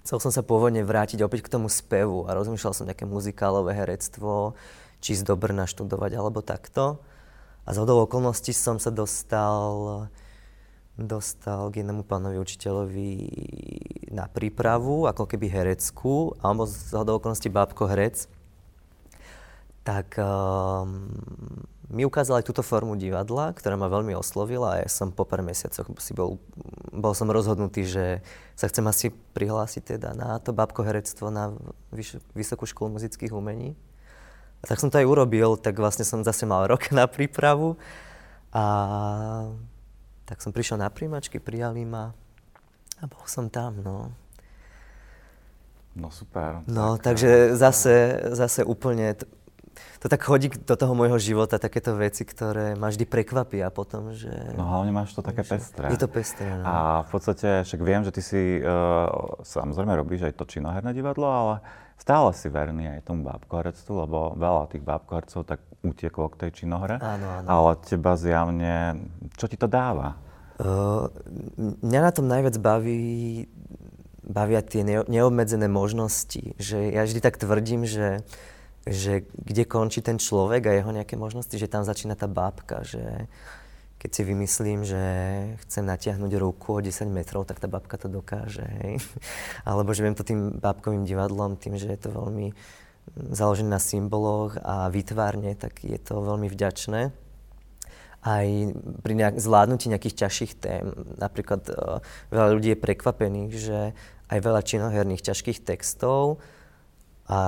Chcel 0.04 0.18
som 0.20 0.28
sa 0.28 0.44
pôvodne 0.44 0.84
vrátiť 0.84 1.24
opäť 1.24 1.48
k 1.48 1.52
tomu 1.56 1.72
spevu 1.72 2.28
a 2.28 2.36
rozmýšľal 2.36 2.76
som 2.76 2.84
nejaké 2.84 3.08
muzikálové 3.08 3.72
herectvo, 3.72 4.52
či 5.00 5.16
ísť 5.16 5.32
do 5.32 5.36
študovať 5.40 6.12
alebo 6.12 6.44
takto. 6.44 7.00
A 7.64 7.72
z 7.72 7.76
hodou 7.80 8.04
okolností 8.04 8.52
som 8.52 8.76
sa 8.76 8.92
dostal 8.92 10.06
dostal 10.94 11.74
k 11.74 11.82
jednému 11.82 12.06
pánovi 12.06 12.38
učiteľovi 12.38 13.10
na 14.14 14.30
prípravu, 14.30 15.10
ako 15.10 15.26
keby 15.26 15.50
hereckú, 15.50 16.38
a 16.38 16.54
on 16.54 16.62
bol 16.62 16.70
z 16.70 16.94
okolností 16.94 17.50
bábko 17.50 17.90
herec, 17.90 18.30
tak 19.82 20.16
um, 20.16 21.10
mi 21.92 22.06
ukázal 22.06 22.40
aj 22.40 22.48
túto 22.48 22.64
formu 22.64 22.96
divadla, 22.96 23.52
ktorá 23.52 23.76
ma 23.76 23.92
veľmi 23.92 24.16
oslovila 24.16 24.78
a 24.78 24.80
ja 24.86 24.88
som 24.88 25.12
po 25.12 25.28
pár 25.28 25.44
mesiacoch 25.44 25.90
si 26.00 26.16
bol, 26.16 26.40
bol 26.88 27.12
som 27.12 27.28
rozhodnutý, 27.28 27.84
že 27.84 28.24
sa 28.56 28.70
chcem 28.70 28.86
asi 28.88 29.12
prihlásiť 29.12 29.98
teda 29.98 30.16
na 30.16 30.40
to 30.40 30.56
bábko 30.56 30.86
herectvo 30.86 31.28
na 31.28 31.52
Vys- 31.92 32.22
Vysokú 32.32 32.64
školu 32.64 32.96
muzických 32.96 33.34
umení. 33.34 33.76
A 34.64 34.66
tak 34.66 34.80
som 34.80 34.88
to 34.88 34.96
aj 34.96 35.04
urobil, 35.04 35.60
tak 35.60 35.76
vlastne 35.76 36.08
som 36.08 36.24
zase 36.24 36.48
mal 36.48 36.64
rok 36.64 36.88
na 36.88 37.04
prípravu 37.04 37.76
a 38.48 38.64
tak 40.24 40.40
som 40.40 40.56
prišiel 40.56 40.80
na 40.80 40.88
príjmačky, 40.88 41.36
prijali 41.36 41.84
ma 41.84 42.16
a 42.96 43.04
bol 43.04 43.20
som 43.28 43.52
tam, 43.52 43.84
no. 43.84 44.08
No 45.92 46.08
super. 46.08 46.64
No, 46.64 46.96
tak, 46.96 47.12
takže 47.20 47.60
zase, 47.60 48.24
zase 48.32 48.64
úplne, 48.64 49.12
to, 49.12 49.28
to 50.00 50.06
tak 50.08 50.24
chodí 50.24 50.48
do 50.48 50.74
toho 50.80 50.96
môjho 50.96 51.20
života, 51.20 51.60
takéto 51.60 51.92
veci, 52.00 52.24
ktoré 52.24 52.72
ma 52.72 52.88
vždy 52.88 53.04
prekvapia 53.04 53.68
potom, 53.68 54.16
že... 54.16 54.32
No 54.56 54.64
hlavne 54.64 54.96
máš 54.96 55.12
to 55.12 55.20
také 55.20 55.44
pestré. 55.44 55.92
Je 55.92 56.00
to 56.00 56.08
pestré, 56.08 56.48
no. 56.48 56.64
A 56.64 56.74
v 57.04 57.08
podstate, 57.12 57.68
však 57.68 57.80
viem, 57.84 58.00
že 58.00 58.16
ty 58.16 58.24
si, 58.24 58.64
uh, 58.64 59.12
samozrejme 59.44 59.92
robíš 59.92 60.32
aj 60.32 60.40
to 60.40 60.48
činoherné 60.48 60.96
divadlo, 60.96 61.28
ale 61.28 61.54
stále 61.98 62.30
si 62.36 62.48
verný 62.52 62.98
aj 62.98 63.08
tomu 63.08 63.24
bábkoherectvu, 63.24 63.92
lebo 64.06 64.18
veľa 64.36 64.70
tých 64.70 64.84
bábkohercov 64.84 65.40
tak 65.48 65.60
utieklo 65.84 66.28
k 66.32 66.46
tej 66.46 66.50
činohre. 66.64 67.00
Áno, 67.00 67.26
áno. 67.42 67.46
Ale 67.46 67.70
teba 67.84 68.16
zjavne, 68.16 69.04
čo 69.36 69.46
ti 69.48 69.56
to 69.56 69.68
dáva? 69.68 70.16
Uh, 70.54 71.10
mňa 71.82 72.00
na 72.00 72.12
tom 72.14 72.30
najviac 72.30 72.56
baví, 72.62 73.44
bavia 74.22 74.62
tie 74.64 74.86
neobmedzené 74.86 75.66
možnosti. 75.66 76.54
Že 76.56 76.94
ja 76.94 77.02
vždy 77.04 77.20
tak 77.20 77.36
tvrdím, 77.36 77.84
že, 77.84 78.22
že 78.86 79.28
kde 79.34 79.64
končí 79.66 80.00
ten 80.00 80.16
človek 80.16 80.70
a 80.70 80.76
jeho 80.76 80.90
nejaké 80.94 81.18
možnosti, 81.18 81.52
že 81.58 81.68
tam 81.68 81.82
začína 81.82 82.14
tá 82.16 82.30
bábka. 82.30 82.86
Že 82.86 83.28
keď 84.04 84.10
si 84.12 84.22
vymyslím, 84.28 84.84
že 84.84 85.02
chcem 85.64 85.80
natiahnuť 85.88 86.32
ruku 86.36 86.76
o 86.76 86.84
10 86.84 87.08
metrov, 87.08 87.48
tak 87.48 87.56
tá 87.56 87.72
babka 87.72 87.96
to 87.96 88.12
dokáže. 88.12 88.60
Hej? 88.84 89.00
Alebo 89.68 89.96
že 89.96 90.04
viem 90.04 90.12
to 90.12 90.28
tým 90.28 90.60
bábkovým 90.60 91.08
divadlom, 91.08 91.56
tým, 91.56 91.80
že 91.80 91.88
je 91.88 91.96
to 92.04 92.12
veľmi 92.12 92.52
založené 93.16 93.72
na 93.72 93.80
symboloch 93.80 94.60
a 94.60 94.92
výtvarne, 94.92 95.56
tak 95.56 95.80
je 95.88 95.96
to 95.96 96.20
veľmi 96.20 96.52
vďačné 96.52 97.16
aj 98.24 98.46
pri 99.04 99.14
nejak, 99.20 99.36
zvládnutí 99.36 99.92
nejakých 99.92 100.24
ťažších 100.24 100.52
tém. 100.56 100.84
Napríklad 101.20 101.68
uh, 101.68 102.00
veľa 102.32 102.48
ľudí 102.56 102.68
je 102.72 102.84
prekvapených, 102.84 103.52
že 103.52 103.80
aj 104.32 104.38
veľa 104.40 104.64
činoherných 104.64 105.24
ťažkých 105.28 105.60
textov 105.60 106.40
a 107.28 107.40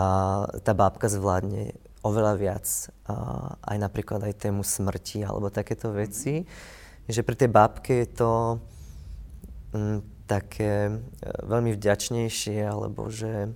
tá 0.61 0.73
bábka 0.77 1.09
zvládne 1.09 1.77
oveľa 2.07 2.35
viac. 2.39 2.67
Uh, 3.11 3.59
aj 3.67 3.77
napríklad 3.83 4.23
aj 4.23 4.47
tému 4.47 4.63
smrti 4.63 5.27
alebo 5.27 5.51
takéto 5.51 5.91
veci. 5.91 6.47
Že 7.07 7.21
pri 7.23 7.37
tej 7.39 7.51
bábke 7.51 7.93
je 8.07 8.09
to 8.15 8.33
um, 9.75 10.03
také 10.31 10.91
uh, 10.91 10.97
veľmi 11.47 11.75
vďačnejšie, 11.75 12.67
alebo 12.67 13.11
že 13.11 13.51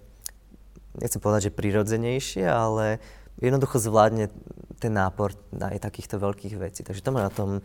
nechcem 0.98 1.22
povedať, 1.22 1.50
že 1.50 1.58
prirodzenejšie, 1.58 2.44
ale 2.50 2.98
jednoducho 3.38 3.78
zvládne 3.78 4.28
ten 4.80 4.92
nápor 4.96 5.36
aj 5.54 5.78
takýchto 5.78 6.18
veľkých 6.18 6.54
vecí. 6.58 6.80
Takže 6.82 7.04
to 7.04 7.14
ma 7.14 7.28
na 7.28 7.32
tom, 7.32 7.62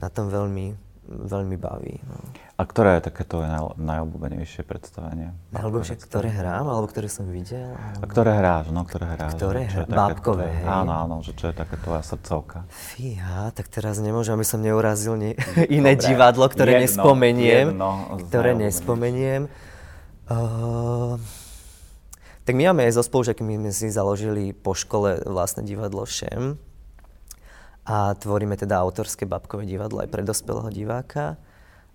na 0.00 0.08
tom 0.08 0.30
veľmi, 0.30 0.74
veľmi 1.04 1.56
baví. 1.60 2.00
No. 2.08 2.16
A 2.56 2.62
ktoré 2.64 2.96
je 2.96 3.12
také 3.12 3.28
tvoje 3.28 3.50
naj, 3.50 3.76
najobľúbenejšie 3.76 4.62
predstavenie? 4.64 5.36
Najobľúbenejšie, 5.52 5.96
ktoré 6.00 6.28
hrám, 6.32 6.64
alebo 6.70 6.86
ktoré 6.88 7.08
som 7.12 7.28
videl? 7.28 7.76
Alebo... 7.76 8.02
A 8.02 8.06
ktoré 8.08 8.30
hráš, 8.40 8.66
no, 8.72 8.80
ktoré 8.88 9.04
hráš. 9.12 9.32
Ktoré 9.36 9.60
hráš, 9.68 9.88
bábkové, 9.90 10.48
hej. 10.48 10.66
Áno, 10.66 10.92
áno, 10.96 11.14
že 11.20 11.36
čo 11.36 11.52
je 11.52 11.54
také 11.54 11.76
tvoja 11.76 12.00
srdcovka? 12.00 12.64
Fíha, 12.72 13.52
tak 13.52 13.68
teraz 13.68 14.00
nemôžem, 14.00 14.32
aby 14.32 14.46
som 14.48 14.64
neurazil 14.64 15.20
ne, 15.20 15.36
iné 15.78 15.92
Dobre. 15.98 16.06
divadlo, 16.08 16.44
ktoré 16.48 16.80
jedno, 16.80 16.84
nespomeniem. 16.88 17.66
Jedno 17.76 17.90
ktoré 18.28 18.50
nespomeniem. 18.56 19.42
Uh, 20.24 21.20
tak 22.48 22.56
my 22.56 22.72
máme 22.72 22.88
aj 22.88 22.96
so 22.96 23.02
spolužiakmi, 23.04 23.60
my 23.60 23.68
sme 23.68 23.72
si 23.72 23.88
založili 23.92 24.56
po 24.56 24.72
škole 24.72 25.20
vlastné 25.28 25.68
divadlo 25.68 26.08
Šem 26.08 26.56
a 27.84 28.16
tvoríme 28.16 28.56
teda 28.56 28.80
autorské 28.80 29.28
babkové 29.28 29.68
divadlo 29.68 30.00
aj 30.00 30.08
pre 30.08 30.24
dospelého 30.24 30.72
diváka. 30.72 31.36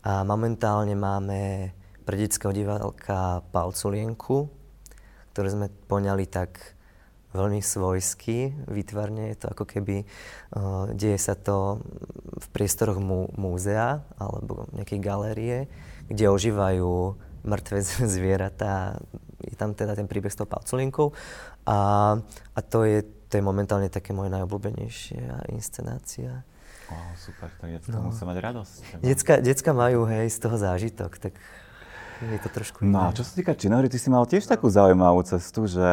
A 0.06 0.24
momentálne 0.24 0.94
máme 0.94 1.74
pre 2.06 2.16
detského 2.16 2.54
diváka 2.54 3.42
Palculienku, 3.50 4.48
ktoré 5.34 5.48
sme 5.50 5.68
poňali 5.90 6.26
tak 6.30 6.78
veľmi 7.34 7.62
svojsky, 7.62 8.54
výtvarne. 8.66 9.34
Je 9.34 9.38
to 9.38 9.48
ako 9.54 9.66
keby, 9.66 10.06
uh, 10.58 10.90
deje 10.94 11.18
sa 11.22 11.38
to 11.38 11.84
v 12.38 12.48
priestoroch 12.54 12.98
mú, 12.98 13.30
múzea 13.38 14.02
alebo 14.18 14.66
nejakej 14.74 15.00
galérie, 15.02 15.58
kde 16.10 16.26
ožívajú 16.30 17.18
mŕtve 17.46 17.82
zvieratá 18.18 18.98
je 19.40 19.56
tam 19.56 19.72
teda 19.72 19.96
ten 19.96 20.08
príbeh 20.08 20.32
s 20.32 20.40
tou 20.40 20.48
palcolinkou 20.48 21.16
a, 21.64 21.78
a 22.56 22.60
to, 22.60 22.84
je, 22.84 23.08
to 23.30 23.38
je 23.38 23.44
momentálne 23.46 23.88
také 23.94 24.12
moje 24.12 24.34
najobľúbenejšia 24.34 25.54
inscenácia. 25.54 26.42
Oh, 26.90 27.14
super, 27.22 27.54
tak 27.62 27.70
detská 27.70 28.02
no. 28.02 28.10
musí 28.10 28.26
mať 28.26 28.38
radosť. 28.42 28.76
Decka, 29.06 29.34
decka 29.46 29.72
majú, 29.78 30.10
hej, 30.10 30.34
z 30.34 30.38
toho 30.42 30.58
zážitok, 30.58 31.22
tak 31.22 31.38
je 32.20 32.40
to 32.42 32.50
trošku 32.52 32.84
No 32.84 33.08
a 33.08 33.16
čo 33.16 33.24
sa 33.24 33.32
týka 33.32 33.56
činohry, 33.56 33.88
ty 33.88 33.96
si 33.96 34.12
mal 34.12 34.28
tiež 34.28 34.44
takú 34.44 34.68
zaujímavú 34.68 35.24
cestu, 35.24 35.70
že 35.70 35.88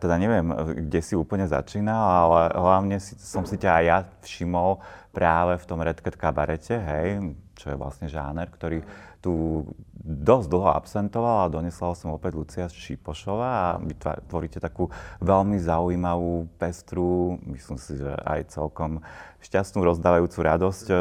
teda 0.00 0.16
neviem, 0.16 0.46
kde 0.88 1.00
si 1.04 1.12
úplne 1.12 1.44
začínal, 1.44 2.00
ale 2.00 2.40
hlavne 2.56 2.96
si, 2.96 3.18
som 3.20 3.44
si 3.44 3.60
ťa 3.60 3.70
aj 3.82 3.84
ja 3.84 3.98
všimol 4.24 4.80
práve 5.12 5.58
v 5.60 5.64
tom 5.68 5.82
Red 5.84 6.00
Cat 6.00 6.16
kabarete, 6.16 6.78
hej, 6.78 7.34
čo 7.58 7.74
je 7.74 7.76
vlastne 7.76 8.08
žáner, 8.08 8.48
ktorý 8.48 8.80
tu 9.26 9.66
dosť 10.06 10.46
dlho 10.46 10.70
absentovala 10.70 11.50
a 11.50 11.52
donesla 11.52 11.98
som 11.98 12.14
opäť 12.14 12.38
Lucia 12.38 12.66
Šipošová 12.70 13.50
a 13.50 13.68
vy 13.82 13.98
tvoríte 14.30 14.62
takú 14.62 14.86
veľmi 15.18 15.58
zaujímavú, 15.58 16.46
pestrú, 16.62 17.42
myslím 17.50 17.74
si, 17.74 17.98
že 17.98 18.14
aj 18.22 18.54
celkom 18.54 19.02
šťastnú, 19.42 19.82
rozdávajúcu 19.82 20.38
radosť 20.46 20.86
e, 20.90 20.94
e, 20.94 20.98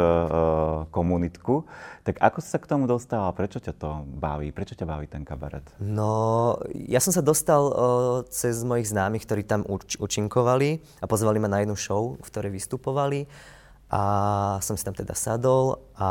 komunitku. 0.90 1.70
Tak 2.02 2.18
ako 2.18 2.38
si 2.42 2.50
sa 2.50 2.58
k 2.58 2.70
tomu 2.70 2.90
dostala? 2.90 3.30
Prečo 3.30 3.62
ťa 3.62 3.74
to 3.78 3.90
baví? 4.10 4.50
Prečo 4.50 4.74
ťa 4.74 4.90
baví 4.90 5.06
ten 5.06 5.22
kabaret? 5.22 5.66
No, 5.78 6.58
ja 6.74 6.98
som 6.98 7.14
sa 7.14 7.22
dostal 7.22 7.62
e, 7.70 7.74
cez 8.34 8.66
mojich 8.66 8.90
známych, 8.90 9.26
ktorí 9.30 9.46
tam 9.46 9.62
uč- 9.70 10.02
účinkovali 10.02 10.82
a 11.02 11.06
pozvali 11.06 11.38
ma 11.38 11.50
na 11.50 11.62
jednu 11.62 11.78
show, 11.78 12.18
v 12.18 12.26
ktorej 12.26 12.58
vystupovali. 12.58 13.30
A 13.94 14.02
som 14.66 14.74
si 14.74 14.82
tam 14.82 14.98
teda 14.98 15.14
sadol 15.14 15.78
a 15.94 16.10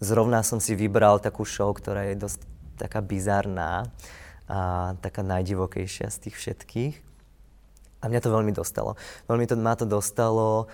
zrovna 0.00 0.40
som 0.40 0.58
si 0.58 0.72
vybral 0.72 1.20
takú 1.20 1.44
show, 1.44 1.70
ktorá 1.70 2.08
je 2.10 2.16
dosť 2.16 2.40
taká 2.80 3.04
bizarná 3.04 3.92
a 4.50 4.92
taká 4.98 5.22
najdivokejšia 5.22 6.10
z 6.10 6.16
tých 6.26 6.36
všetkých. 6.40 6.94
A 8.00 8.08
mňa 8.08 8.20
to 8.24 8.32
veľmi 8.32 8.50
dostalo. 8.56 8.96
Veľmi 9.28 9.44
to, 9.44 9.54
ma 9.60 9.76
to 9.76 9.84
dostalo 9.84 10.66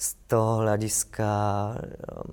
z 0.00 0.16
toho 0.32 0.64
hľadiska, 0.64 1.28
um, 1.28 2.32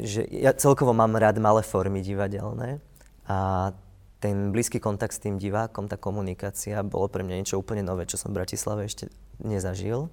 že 0.00 0.24
ja 0.32 0.56
celkovo 0.56 0.96
mám 0.96 1.20
rád 1.20 1.36
malé 1.36 1.60
formy 1.60 2.00
divadelné 2.00 2.80
a 3.28 3.70
ten 4.18 4.50
blízky 4.50 4.82
kontakt 4.82 5.14
s 5.14 5.22
tým 5.22 5.38
divákom, 5.38 5.86
tá 5.86 5.94
komunikácia 5.94 6.82
bolo 6.82 7.06
pre 7.06 7.22
mňa 7.22 7.38
niečo 7.38 7.60
úplne 7.60 7.86
nové, 7.86 8.02
čo 8.08 8.18
som 8.18 8.34
v 8.34 8.42
Bratislave 8.42 8.88
ešte 8.88 9.06
nezažil. 9.38 10.10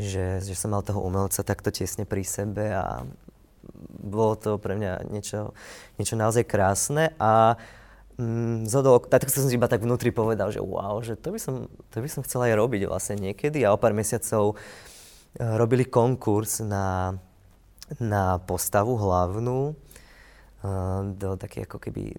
Že, 0.00 0.40
že 0.40 0.54
som 0.56 0.72
mal 0.72 0.80
toho 0.80 1.04
umelca 1.04 1.44
takto 1.44 1.68
tesne 1.68 2.08
pri 2.08 2.24
sebe 2.24 2.72
a 2.72 3.04
bolo 4.02 4.34
to 4.34 4.58
pre 4.58 4.74
mňa 4.74 5.08
niečo, 5.08 5.54
niečo 5.96 6.14
naozaj 6.18 6.44
krásne 6.44 7.14
a 7.16 7.54
mm, 8.18 8.66
zhodol, 8.68 9.00
tak 9.06 9.30
som 9.30 9.46
si 9.46 9.54
iba 9.54 9.70
tak 9.70 9.82
vnútri 9.82 10.10
povedal, 10.10 10.50
že 10.50 10.60
wow, 10.60 11.00
že 11.00 11.14
to 11.14 11.32
by 11.32 11.38
som, 11.38 11.70
to 11.90 12.02
by 12.02 12.08
som 12.10 12.26
chcel 12.26 12.44
aj 12.44 12.58
robiť 12.58 12.90
vlastne 12.90 13.16
niekedy 13.18 13.62
a 13.62 13.72
o 13.72 13.80
pár 13.80 13.94
mesiacov 13.94 14.54
uh, 14.54 15.54
robili 15.56 15.86
konkurs 15.86 16.60
na, 16.60 17.16
na 18.02 18.42
postavu 18.42 18.98
hlavnú, 18.98 19.72
uh, 19.72 21.00
do 21.14 21.38
také 21.38 21.64
ako 21.64 21.78
keby 21.78 22.12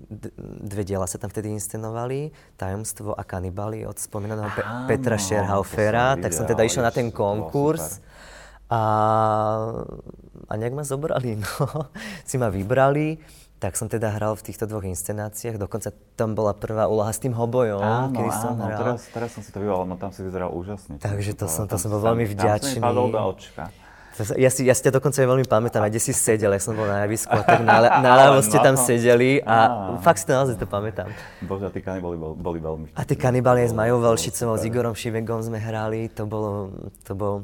dve 0.64 0.84
diela 0.88 1.06
sa 1.06 1.20
tam 1.20 1.30
vtedy 1.30 1.52
inscenovali, 1.52 2.32
Tajomstvo 2.56 3.14
a 3.14 3.24
kanibali 3.28 3.84
od 3.84 4.00
spomínaného 4.00 4.50
Pe- 4.56 4.68
Petra 4.88 5.20
Scherhaufera, 5.20 6.16
tak 6.16 6.32
som 6.32 6.48
teda 6.48 6.64
išiel 6.64 6.84
na 6.84 6.94
ten 6.96 7.12
konkurs. 7.12 8.00
A 8.70 8.80
a 10.50 10.54
nejak 10.54 10.74
ma 10.74 10.84
zobrali, 10.84 11.40
no. 11.44 11.50
si 12.28 12.38
ma 12.38 12.54
vybrali, 12.54 13.18
tak 13.58 13.80
som 13.80 13.88
teda 13.88 14.12
hral 14.12 14.36
v 14.36 14.44
týchto 14.44 14.68
dvoch 14.68 14.84
inscenáciách, 14.84 15.56
dokonca 15.56 15.96
tam 16.20 16.36
bola 16.36 16.52
prvá 16.52 16.86
úloha 16.92 17.10
s 17.10 17.18
tým 17.24 17.32
hobojom, 17.32 17.80
áno, 17.80 18.12
kedy 18.12 18.30
áno, 18.30 18.42
som 18.44 18.54
hral. 18.60 18.80
Teraz, 18.80 19.02
teraz 19.10 19.30
som 19.32 19.42
si 19.42 19.56
to 19.56 19.64
vyvolal, 19.64 19.88
no 19.88 19.96
tam 19.96 20.12
si 20.12 20.20
vyzeral 20.20 20.52
úžasne. 20.52 21.00
Takže 21.00 21.32
to, 21.34 21.48
som, 21.48 21.64
to 21.66 21.80
som 21.80 21.90
bol 21.90 22.04
veľmi 22.04 22.28
vďačný. 22.28 22.84
Tam, 22.84 22.92
tam 22.92 23.10
do 23.10 23.22
očka. 23.34 23.72
Ja 24.38 24.54
si, 24.54 24.62
ja 24.62 24.78
si 24.78 24.86
ťa 24.86 25.02
dokonca 25.02 25.26
aj 25.26 25.26
veľmi 25.26 25.48
pamätám, 25.50 25.82
aj 25.82 25.90
kde 25.90 26.02
si 26.06 26.14
sedel, 26.14 26.54
ja 26.54 26.62
som 26.62 26.78
bol 26.78 26.86
na 26.86 27.02
javisku 27.02 27.34
a 27.34 27.42
tak 27.42 27.66
naľavo 27.66 28.44
ste 28.46 28.62
tam 28.62 28.78
sedeli 28.78 29.42
a 29.42 29.98
fakt 30.06 30.22
si 30.22 30.30
to 30.30 30.38
naozaj 30.38 30.54
to 30.54 30.70
pamätám. 30.70 31.10
Bože, 31.42 31.74
tí 31.74 31.82
kanibali 31.82 32.14
boli, 32.14 32.38
boli 32.38 32.60
veľmi 32.62 32.86
A 32.94 33.02
tí 33.10 33.18
kanibali 33.18 33.66
s 33.66 33.74
Majou 33.74 33.98
Velšicovou, 34.06 34.54
s 34.54 34.70
Igorom 34.70 34.94
Šivegom 34.94 35.42
sme 35.42 35.58
hrali, 35.58 36.14
to 36.14 36.30
bolo, 36.30 36.70
to 37.02 37.18
bol, 37.18 37.42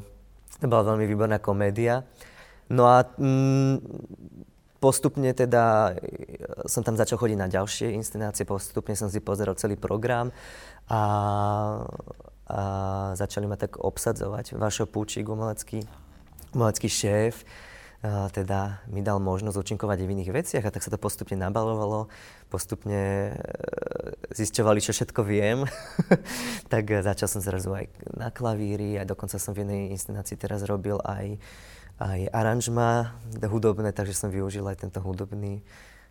to 0.60 0.68
bola 0.68 0.94
veľmi 0.94 1.08
výborná 1.08 1.40
komédia. 1.40 2.04
No 2.70 2.86
a 2.86 3.02
mm, 3.02 3.80
postupne 4.78 5.32
teda 5.34 5.96
som 6.68 6.86
tam 6.86 6.94
začal 6.94 7.18
chodiť 7.18 7.38
na 7.40 7.48
ďalšie 7.50 7.96
inscenácie, 7.96 8.46
postupne 8.46 8.94
som 8.94 9.10
si 9.10 9.18
pozeral 9.18 9.58
celý 9.58 9.74
program 9.74 10.30
a, 10.86 11.02
a 12.46 12.60
začali 13.18 13.50
ma 13.50 13.58
tak 13.58 13.80
obsadzovať. 13.80 14.54
Vašo 14.54 14.86
Púčik, 14.86 15.26
umelecký 15.26 15.82
umelecký 16.54 16.88
šéf 16.88 17.44
teda 18.08 18.80
mi 18.88 19.04
dal 19.04 19.20
možnosť 19.20 19.60
účinkovať 19.60 20.00
aj 20.00 20.06
v 20.08 20.14
iných 20.16 20.32
veciach 20.32 20.64
a 20.64 20.72
tak 20.72 20.80
sa 20.80 20.88
to 20.88 20.96
postupne 20.96 21.36
nabalovalo, 21.36 22.08
postupne 22.48 23.28
e, 23.28 23.32
zisťovali, 24.32 24.80
čo 24.80 24.96
všetko 24.96 25.20
viem. 25.20 25.68
tak 26.72 26.88
začal 26.88 27.28
som 27.28 27.44
zrazu 27.44 27.76
aj 27.76 27.92
na 28.16 28.32
klavíri 28.32 28.96
a 28.96 29.04
dokonca 29.04 29.36
som 29.36 29.52
v 29.52 29.68
jednej 29.68 29.82
inscenácii 29.92 30.40
teraz 30.40 30.64
robil 30.64 30.96
aj, 31.04 31.36
aj 32.00 32.20
aranžma 32.32 33.20
hudobné, 33.44 33.92
takže 33.92 34.16
som 34.16 34.32
využil 34.32 34.64
aj 34.64 34.80
tento 34.80 35.04
hudobný, 35.04 35.60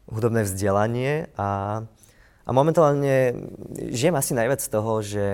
hudobné 0.06 0.46
vzdelanie 0.46 1.34
a, 1.42 1.82
a 2.46 2.50
momentálne 2.54 3.34
žijem 3.90 4.14
asi 4.14 4.38
najviac 4.38 4.62
z 4.62 4.70
toho, 4.70 5.02
že 5.02 5.26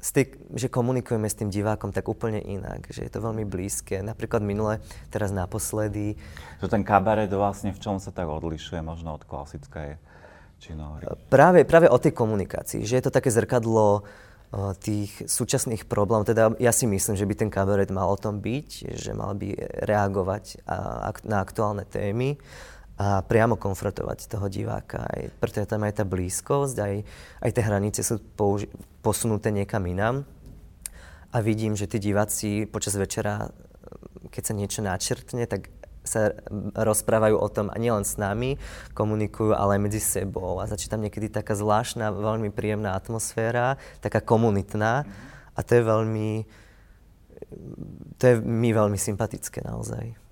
styk, 0.00 0.56
že 0.56 0.72
komunikujeme 0.72 1.28
s 1.28 1.36
tým 1.36 1.52
divákom 1.52 1.92
tak 1.92 2.08
úplne 2.08 2.40
inak, 2.40 2.88
že 2.88 3.04
je 3.04 3.10
to 3.12 3.20
veľmi 3.20 3.44
blízke. 3.44 4.00
Napríklad 4.00 4.40
minule, 4.40 4.80
teraz 5.12 5.30
naposledy... 5.30 6.16
Že 6.64 6.80
ten 6.80 6.84
kabaret 6.84 7.28
vlastne 7.28 7.70
v 7.70 7.80
čom 7.80 8.00
sa 8.00 8.10
tak 8.10 8.26
odlišuje 8.26 8.80
možno 8.80 9.14
od 9.14 9.22
klasickej 9.28 10.00
činohry? 10.58 11.04
Práve, 11.28 11.68
práve 11.68 11.86
o 11.92 12.00
tej 12.00 12.16
komunikácii, 12.16 12.84
že 12.84 12.98
je 12.98 13.04
to 13.04 13.12
také 13.12 13.28
zrkadlo 13.28 14.02
tých 14.82 15.30
súčasných 15.30 15.86
problémov. 15.86 16.26
Teda 16.26 16.50
ja 16.58 16.74
si 16.74 16.82
myslím, 16.90 17.14
že 17.14 17.22
by 17.22 17.34
ten 17.38 17.50
kabaret 17.54 17.86
mal 17.94 18.10
o 18.10 18.18
tom 18.18 18.42
byť, 18.42 18.98
že 18.98 19.14
mal 19.14 19.38
by 19.38 19.54
reagovať 19.86 20.66
na 21.22 21.38
aktuálne 21.38 21.86
témy 21.86 22.34
a 23.00 23.24
priamo 23.24 23.56
konfrontovať 23.56 24.28
toho 24.28 24.52
diváka. 24.52 25.08
Aj, 25.08 25.32
preto 25.40 25.64
je 25.64 25.68
tam 25.68 25.88
aj 25.88 25.96
tá 25.96 26.04
blízkosť, 26.04 26.76
aj, 26.76 26.94
aj 27.40 27.50
tie 27.56 27.64
hranice 27.64 28.00
sú 28.04 28.20
použi- 28.36 28.68
posunuté 29.00 29.48
niekam 29.48 29.88
inám. 29.88 30.28
A 31.32 31.40
vidím, 31.40 31.72
že 31.72 31.88
tí 31.88 31.96
diváci 31.96 32.68
počas 32.68 33.00
večera, 33.00 33.48
keď 34.28 34.42
sa 34.44 34.52
niečo 34.52 34.80
načrtne, 34.84 35.48
tak 35.48 35.72
sa 36.04 36.36
rozprávajú 36.76 37.40
o 37.40 37.48
tom 37.48 37.72
a 37.72 37.76
nielen 37.80 38.04
s 38.04 38.20
nami, 38.20 38.60
komunikujú, 38.92 39.56
ale 39.56 39.80
aj 39.80 39.84
medzi 39.84 40.00
sebou. 40.00 40.60
A 40.60 40.68
začína 40.68 41.00
tam 41.00 41.04
niekedy 41.08 41.32
taká 41.32 41.56
zvláštna, 41.56 42.12
veľmi 42.12 42.52
príjemná 42.52 42.92
atmosféra, 42.92 43.80
taká 44.04 44.20
komunitná. 44.20 45.08
A 45.56 45.60
to 45.64 45.72
je 45.72 45.82
veľmi, 45.88 46.30
to 48.20 48.22
je 48.28 48.34
mi 48.44 48.76
veľmi 48.76 49.00
sympatické 49.00 49.64
naozaj 49.64 50.29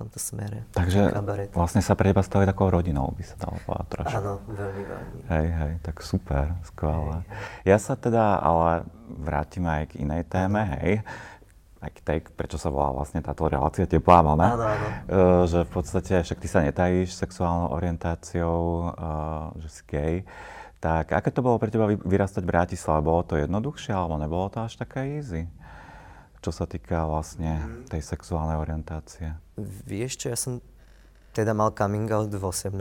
tomto 0.00 0.16
smere. 0.16 0.64
Takže 0.72 1.12
kabaret. 1.12 1.48
vlastne 1.52 1.84
sa 1.84 1.92
pre 1.92 2.16
teba 2.16 2.24
stali 2.24 2.48
takou 2.48 2.72
rodinou, 2.72 3.12
by 3.12 3.24
sa 3.24 3.36
dalo 3.36 3.60
povedať 3.68 3.86
trošku. 3.92 4.16
Áno, 4.16 4.32
veľmi, 4.48 4.82
veľmi. 4.88 5.18
Hej, 5.28 5.46
hej, 5.52 5.72
tak 5.84 6.00
super, 6.00 6.56
skvelé. 6.64 7.20
Ja 7.68 7.76
sa 7.76 7.94
teda 8.00 8.40
ale 8.40 8.88
vrátim 9.06 9.68
aj 9.68 9.92
k 9.92 10.00
inej 10.02 10.24
téme, 10.32 10.64
hej 10.80 11.04
aj 11.80 11.90
k 11.96 11.98
tej, 12.04 12.18
prečo 12.36 12.60
sa 12.60 12.68
volá 12.68 12.92
vlastne 12.92 13.24
táto 13.24 13.48
relácia 13.48 13.88
teplá 13.88 14.20
vlna. 14.20 14.48
Áno, 14.52 14.64
áno. 14.68 14.86
Uh, 15.08 15.42
že 15.48 15.64
v 15.64 15.70
podstate, 15.72 16.12
však 16.20 16.38
ty 16.44 16.48
sa 16.48 16.60
netajíš 16.60 17.16
sexuálnou 17.16 17.72
orientáciou, 17.72 18.92
uh, 18.92 19.56
že 19.56 19.68
si 19.72 19.82
gay. 19.88 20.28
Tak 20.80 21.12
aké 21.12 21.32
to 21.32 21.40
bolo 21.44 21.56
pre 21.56 21.72
teba 21.72 21.88
vyrastať 21.88 22.44
v 22.44 22.52
Bratislave? 22.52 23.00
Bolo 23.04 23.24
to 23.24 23.40
jednoduchšie, 23.40 23.96
alebo 23.96 24.20
nebolo 24.20 24.52
to 24.52 24.64
až 24.64 24.76
také 24.76 25.20
easy? 25.20 25.48
Čo 26.40 26.50
sa 26.50 26.64
týka 26.64 27.04
vlastne 27.04 27.60
mhm. 27.60 27.92
tej 27.92 28.02
sexuálnej 28.04 28.56
orientácie? 28.56 29.36
Vieš 29.60 30.12
čo, 30.16 30.26
ja 30.32 30.38
som 30.40 30.64
teda 31.36 31.54
mal 31.54 31.70
coming 31.70 32.10
out 32.10 32.32
v 32.32 32.42
18 32.42 32.74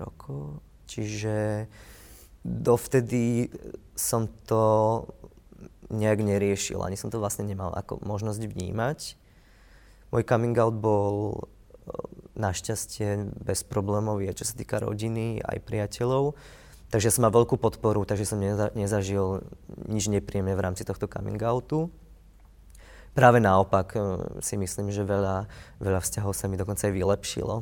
rokov, 0.00 0.64
čiže 0.88 1.68
dovtedy 2.42 3.52
som 3.92 4.24
to 4.48 5.04
nejak 5.92 6.24
neriešil, 6.24 6.80
ani 6.80 6.96
som 6.96 7.12
to 7.12 7.20
vlastne 7.20 7.44
nemal 7.44 7.70
ako 7.76 8.00
možnosť 8.00 8.48
vnímať. 8.48 9.20
Môj 10.08 10.24
coming 10.24 10.56
out 10.56 10.72
bol 10.80 11.36
e, 11.36 11.38
našťastie 12.40 13.36
bez 13.44 13.60
problémov, 13.68 14.24
je 14.24 14.32
čo 14.32 14.48
sa 14.48 14.56
týka 14.56 14.80
rodiny, 14.80 15.44
aj 15.44 15.60
priateľov. 15.60 16.32
Takže 16.88 17.08
som 17.08 17.24
mal 17.28 17.32
veľkú 17.32 17.56
podporu, 17.56 18.04
takže 18.04 18.28
som 18.28 18.40
neza, 18.40 18.68
nezažil 18.72 19.44
nič 19.88 20.12
nepríjemné 20.12 20.52
v 20.56 20.64
rámci 20.64 20.84
tohto 20.84 21.08
coming 21.08 21.40
outu. 21.40 21.92
Práve 23.12 23.44
naopak 23.44 23.92
e, 23.92 23.98
si 24.40 24.56
myslím, 24.56 24.88
že 24.88 25.04
veľa, 25.04 25.44
veľa 25.84 26.00
vzťahov 26.00 26.32
sa 26.32 26.48
mi 26.48 26.56
dokonca 26.56 26.88
aj 26.88 26.96
vylepšilo, 26.96 27.60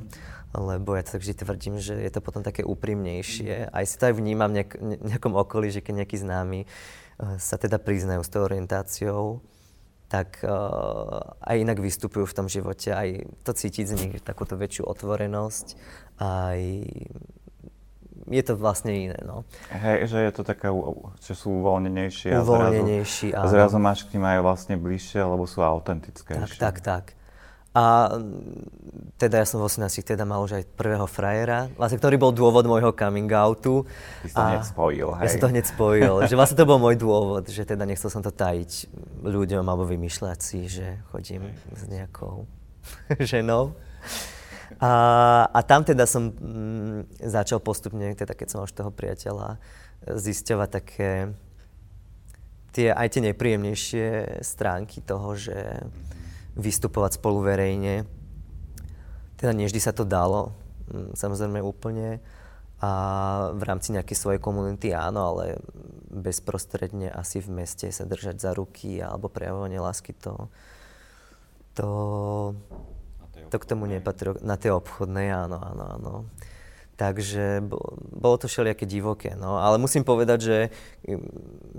lebo 0.54 0.94
ja 0.94 1.02
tak 1.02 1.18
vždy 1.18 1.34
tvrdím, 1.42 1.76
že 1.82 1.98
je 1.98 2.10
to 2.10 2.22
potom 2.22 2.46
také 2.46 2.62
úprimnejšie. 2.62 3.66
Aj 3.66 3.82
si 3.82 3.98
to 3.98 4.10
aj 4.10 4.14
vnímam 4.14 4.50
v 4.54 4.62
nejak, 4.62 4.78
nejakom 5.02 5.34
okolí, 5.34 5.74
že 5.74 5.82
keď 5.82 6.06
nejakí 6.06 6.16
známi 6.22 6.60
e, 6.62 6.66
sa 7.42 7.58
teda 7.58 7.82
priznajú 7.82 8.22
s 8.22 8.30
tou 8.30 8.46
orientáciou, 8.46 9.42
tak 10.10 10.42
uh, 10.42 11.38
aj 11.38 11.62
inak 11.62 11.78
vystupujú 11.78 12.26
v 12.26 12.34
tom 12.34 12.50
živote, 12.50 12.90
aj 12.90 13.30
to 13.46 13.54
cítiť 13.54 13.84
z 13.86 13.94
nich 13.94 14.14
takúto 14.26 14.58
väčšiu 14.58 14.82
otvorenosť, 14.90 15.78
aj 16.18 16.60
je 18.28 18.42
to 18.44 18.52
vlastne 18.58 18.92
iné, 18.92 19.18
no. 19.24 19.48
Hej, 19.72 20.12
že 20.12 20.18
je 20.28 20.32
to 20.34 20.42
také, 20.44 20.68
že 21.24 21.32
sú 21.32 21.64
uvoľnenejšie 21.64 22.36
uvoľnenejší, 22.36 23.32
a 23.32 23.46
zrazu, 23.46 23.48
áno. 23.48 23.52
zrazu 23.54 23.76
máš 23.80 23.98
k 24.04 24.18
tým 24.18 24.24
aj 24.26 24.38
vlastne 24.44 24.74
bližšie, 24.76 25.24
lebo 25.24 25.48
sú 25.48 25.64
autentickejšie. 25.64 26.60
Tak, 26.60 26.60
tak, 26.60 26.76
tak. 26.84 27.04
A 27.70 28.18
teda 29.14 29.38
ja 29.38 29.46
som 29.46 29.62
v 29.62 29.70
18 29.70 30.02
teda 30.02 30.26
mal 30.26 30.42
už 30.42 30.58
aj 30.58 30.64
prvého 30.74 31.06
frajera, 31.06 31.70
vlastne, 31.78 32.02
ktorý 32.02 32.18
bol 32.18 32.34
dôvod 32.34 32.66
môjho 32.66 32.90
coming 32.90 33.30
outu. 33.30 33.86
Ty 33.86 34.26
si 34.26 34.34
to 34.34 34.42
hneď 34.42 34.64
spojil, 34.66 35.08
hej? 35.14 35.22
Ja 35.22 35.28
som 35.30 35.42
to 35.46 35.50
hneď 35.54 35.66
spojil, 35.70 36.14
že 36.26 36.34
vlastne 36.34 36.58
to 36.58 36.66
bol 36.66 36.82
môj 36.82 36.98
dôvod, 36.98 37.46
že 37.46 37.62
teda 37.62 37.86
nechcel 37.86 38.10
som 38.10 38.26
to 38.26 38.34
tajiť 38.34 38.90
ľuďom 39.22 39.62
alebo 39.62 39.86
vymýšľať 39.86 40.38
si, 40.42 40.66
že 40.66 40.98
chodím 41.14 41.46
s 41.70 41.86
nejakou 41.86 42.50
ženou. 43.30 43.78
A, 44.78 44.92
a 45.50 45.60
tam 45.66 45.82
teda 45.82 46.06
som 46.06 46.30
mm, 46.30 47.18
začal 47.26 47.58
postupne, 47.58 48.14
teda 48.14 48.38
keď 48.38 48.46
som 48.46 48.62
už 48.62 48.70
toho 48.70 48.94
priateľa, 48.94 49.58
zisťovať 50.06 50.68
také 50.70 51.10
tie, 52.70 52.94
aj 52.94 53.08
tie 53.18 53.22
nepríjemnejšie 53.30 54.06
stránky 54.46 55.02
toho, 55.02 55.34
že 55.34 55.84
vystupovať 56.54 57.18
spolu 57.18 57.42
verejne. 57.42 58.06
Teda 59.36 59.50
nie 59.56 59.66
vždy 59.66 59.80
sa 59.82 59.92
to 59.92 60.06
dalo, 60.06 60.54
mm, 60.90 61.18
samozrejme 61.18 61.58
úplne. 61.60 62.22
A 62.80 62.90
v 63.52 63.62
rámci 63.68 63.92
nejakej 63.92 64.16
svojej 64.16 64.40
komunity 64.40 64.96
áno, 64.96 65.36
ale 65.36 65.60
bezprostredne 66.08 67.12
asi 67.12 67.44
v 67.44 67.60
meste 67.60 67.92
sa 67.92 68.08
držať 68.08 68.40
za 68.40 68.56
ruky 68.56 69.04
alebo 69.04 69.28
prejavovanie 69.28 69.76
lásky 69.76 70.16
to, 70.16 70.48
to 71.76 71.88
to 73.50 73.58
k 73.58 73.68
tomu 73.68 73.90
nepatrí. 73.90 74.38
Na 74.40 74.54
tej 74.54 74.78
obchodnej, 74.78 75.34
áno, 75.34 75.58
áno, 75.58 75.84
áno. 75.98 76.12
Takže 76.94 77.64
bolo 78.12 78.36
to 78.36 78.44
všelijaké 78.44 78.84
divoké. 78.84 79.32
No. 79.32 79.56
Ale 79.56 79.80
musím 79.80 80.04
povedať, 80.04 80.38
že, 80.44 80.58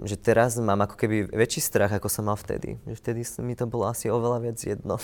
že 0.02 0.16
teraz 0.18 0.58
mám 0.58 0.82
ako 0.82 0.98
keby 0.98 1.30
väčší 1.30 1.62
strach, 1.62 1.94
ako 1.94 2.10
som 2.10 2.26
mal 2.26 2.36
vtedy. 2.36 2.82
Že 2.90 2.96
vtedy 2.98 3.22
mi 3.46 3.54
to 3.54 3.70
bolo 3.70 3.86
asi 3.86 4.10
oveľa 4.10 4.42
viac 4.42 4.58
jedno. 4.58 4.98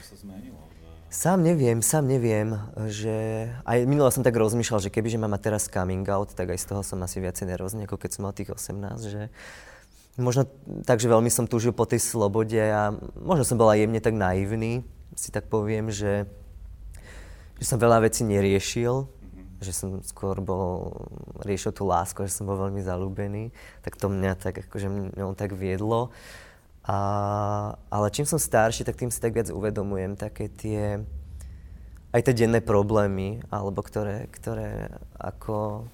Čo 0.00 0.02
sa 0.02 0.16
zmenilo? 0.16 0.72
Sám 1.12 1.44
neviem, 1.44 1.84
sám 1.84 2.08
neviem, 2.08 2.56
že 2.88 3.44
aj 3.68 3.84
minule 3.84 4.08
som 4.08 4.24
tak 4.24 4.32
rozmýšľal, 4.32 4.80
že 4.80 4.88
kebyže 4.88 5.20
mám 5.20 5.36
teraz 5.36 5.68
coming 5.68 6.08
out, 6.08 6.32
tak 6.32 6.56
aj 6.56 6.64
z 6.64 6.72
toho 6.72 6.80
som 6.80 7.04
asi 7.04 7.20
viacej 7.20 7.52
nervózny, 7.52 7.84
ako 7.84 8.00
keď 8.00 8.10
som 8.16 8.24
mal 8.24 8.32
tých 8.32 8.48
18, 8.48 9.12
že 9.12 9.28
možno 10.16 10.48
tak, 10.88 11.04
že 11.04 11.12
veľmi 11.12 11.28
som 11.28 11.44
túžil 11.44 11.76
po 11.76 11.84
tej 11.84 12.00
slobode 12.00 12.56
a 12.56 12.96
možno 13.20 13.44
som 13.44 13.60
bol 13.60 13.68
aj 13.68 13.84
jemne 13.84 14.00
tak 14.00 14.16
naivný, 14.16 14.88
si 15.14 15.28
tak 15.30 15.48
poviem, 15.48 15.92
že, 15.92 16.24
že 17.60 17.66
som 17.66 17.80
veľa 17.80 18.04
vecí 18.04 18.24
neriešil, 18.24 19.04
mm-hmm. 19.04 19.60
že 19.60 19.72
som 19.72 20.00
skôr 20.04 20.40
bol, 20.40 20.92
riešil 21.44 21.72
tú 21.72 21.84
lásku, 21.88 22.24
že 22.24 22.32
som 22.32 22.48
bol 22.48 22.58
veľmi 22.58 22.80
zalúbený, 22.80 23.52
tak 23.84 24.00
to 24.00 24.08
mňa 24.08 24.32
tak 24.40 24.64
akože 24.68 24.88
mňa 24.88 25.36
tak 25.36 25.52
viedlo. 25.56 26.12
A, 26.82 26.98
ale 27.92 28.10
čím 28.10 28.26
som 28.26 28.42
starší, 28.42 28.82
tak 28.82 28.98
tým 28.98 29.12
si 29.12 29.22
tak 29.22 29.38
viac 29.38 29.54
uvedomujem 29.54 30.18
také 30.18 30.50
tie, 30.50 30.98
aj 32.10 32.20
tie 32.26 32.34
denné 32.34 32.58
problémy, 32.58 33.38
alebo 33.54 33.86
ktoré, 33.86 34.26
ktoré 34.34 34.90
ako 35.14 35.86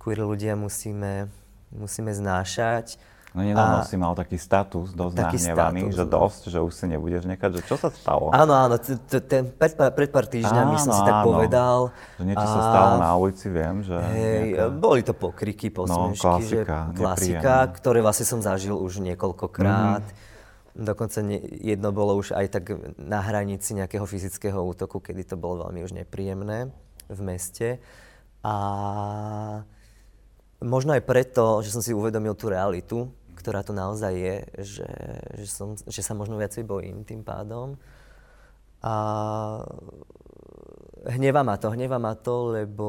queer 0.00 0.24
ľudia 0.24 0.56
musíme, 0.56 1.28
musíme 1.76 2.08
znášať 2.16 2.96
No 3.36 3.44
nedávno 3.44 3.84
si 3.84 4.00
mal 4.00 4.16
taký 4.16 4.40
status 4.40 4.96
dosť 4.96 5.14
taký 5.20 5.36
nahnevaný, 5.36 5.80
status, 5.84 5.96
že 6.00 6.04
no. 6.04 6.10
dosť, 6.16 6.42
že 6.48 6.58
už 6.64 6.72
si 6.72 6.84
nebudeš 6.88 7.22
nekať, 7.28 7.50
že 7.60 7.62
čo 7.68 7.76
sa 7.76 7.92
stalo? 7.92 8.32
Áno, 8.32 8.56
áno, 8.56 8.80
ten 8.80 9.52
pred, 9.52 9.72
pred 9.76 10.08
pár 10.08 10.24
týždňami 10.24 10.74
áno, 10.74 10.80
som 10.80 10.92
si 10.96 11.02
tak 11.04 11.18
áno. 11.20 11.26
povedal. 11.28 11.78
Že 12.16 12.24
niečo 12.24 12.46
a... 12.48 12.54
sa 12.56 12.60
stalo 12.72 12.92
na 12.96 13.10
ulici, 13.20 13.46
viem, 13.52 13.76
že... 13.84 13.96
Hej, 14.00 14.42
nejaká... 14.56 14.64
boli 14.80 15.00
to 15.04 15.12
pokriky, 15.12 15.68
posmešky, 15.68 16.16
no, 16.16 16.24
klasika, 16.24 16.76
že 16.88 16.96
klasika, 16.96 17.54
ktoré 17.76 17.98
vlastne 18.00 18.24
som 18.24 18.40
zažil 18.40 18.80
už 18.80 19.04
niekoľkokrát. 19.04 20.04
Mm. 20.08 20.26
Dokonca 20.78 21.18
ne, 21.20 21.36
jedno 21.60 21.92
bolo 21.92 22.16
už 22.16 22.32
aj 22.32 22.46
tak 22.48 22.64
na 22.96 23.20
hranici 23.20 23.76
nejakého 23.76 24.08
fyzického 24.08 24.56
útoku, 24.56 25.04
kedy 25.04 25.28
to 25.28 25.36
bolo 25.36 25.68
veľmi 25.68 25.84
už 25.84 25.92
nepríjemné 25.92 26.72
v 27.12 27.20
meste. 27.20 27.76
A 28.40 28.54
možno 30.62 30.94
aj 30.94 31.02
preto, 31.06 31.62
že 31.62 31.70
som 31.70 31.82
si 31.82 31.94
uvedomil 31.94 32.34
tú 32.34 32.50
realitu, 32.50 33.10
ktorá 33.38 33.62
to 33.62 33.70
naozaj 33.70 34.12
je, 34.12 34.36
že, 34.66 34.90
že, 35.44 35.50
som, 35.50 35.78
že 35.78 36.02
sa 36.02 36.12
možno 36.12 36.36
viacej 36.36 36.66
bojím 36.66 37.06
tým 37.06 37.22
pádom. 37.22 37.78
A 38.82 38.94
hneva 41.06 41.42
ma 41.46 41.58
to, 41.58 41.70
hneva 41.70 41.98
ma 42.02 42.14
to, 42.18 42.54
lebo 42.54 42.88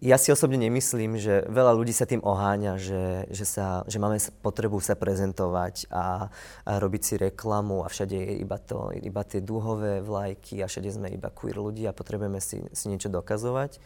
ja 0.00 0.16
si 0.16 0.32
osobne 0.32 0.56
nemyslím, 0.56 1.20
že 1.20 1.44
veľa 1.52 1.76
ľudí 1.76 1.92
sa 1.92 2.08
tým 2.08 2.24
oháňa, 2.24 2.80
že, 2.80 3.04
že, 3.28 3.44
sa, 3.44 3.84
že 3.84 4.00
máme 4.00 4.16
potrebu 4.40 4.80
sa 4.80 4.96
prezentovať 4.96 5.92
a, 5.92 6.32
a 6.64 6.70
robiť 6.80 7.02
si 7.04 7.14
reklamu 7.20 7.84
a 7.84 7.92
všade 7.92 8.16
je 8.16 8.34
iba, 8.40 8.56
to, 8.56 8.88
iba 8.96 9.20
tie 9.20 9.44
dúhové 9.44 10.00
vlajky 10.00 10.64
a 10.64 10.70
všade 10.70 10.88
sme 10.88 11.12
iba 11.12 11.28
queer 11.28 11.60
ľudia 11.60 11.92
a 11.92 11.96
potrebujeme 11.96 12.40
si, 12.40 12.64
si 12.72 12.84
niečo 12.88 13.12
dokazovať. 13.12 13.76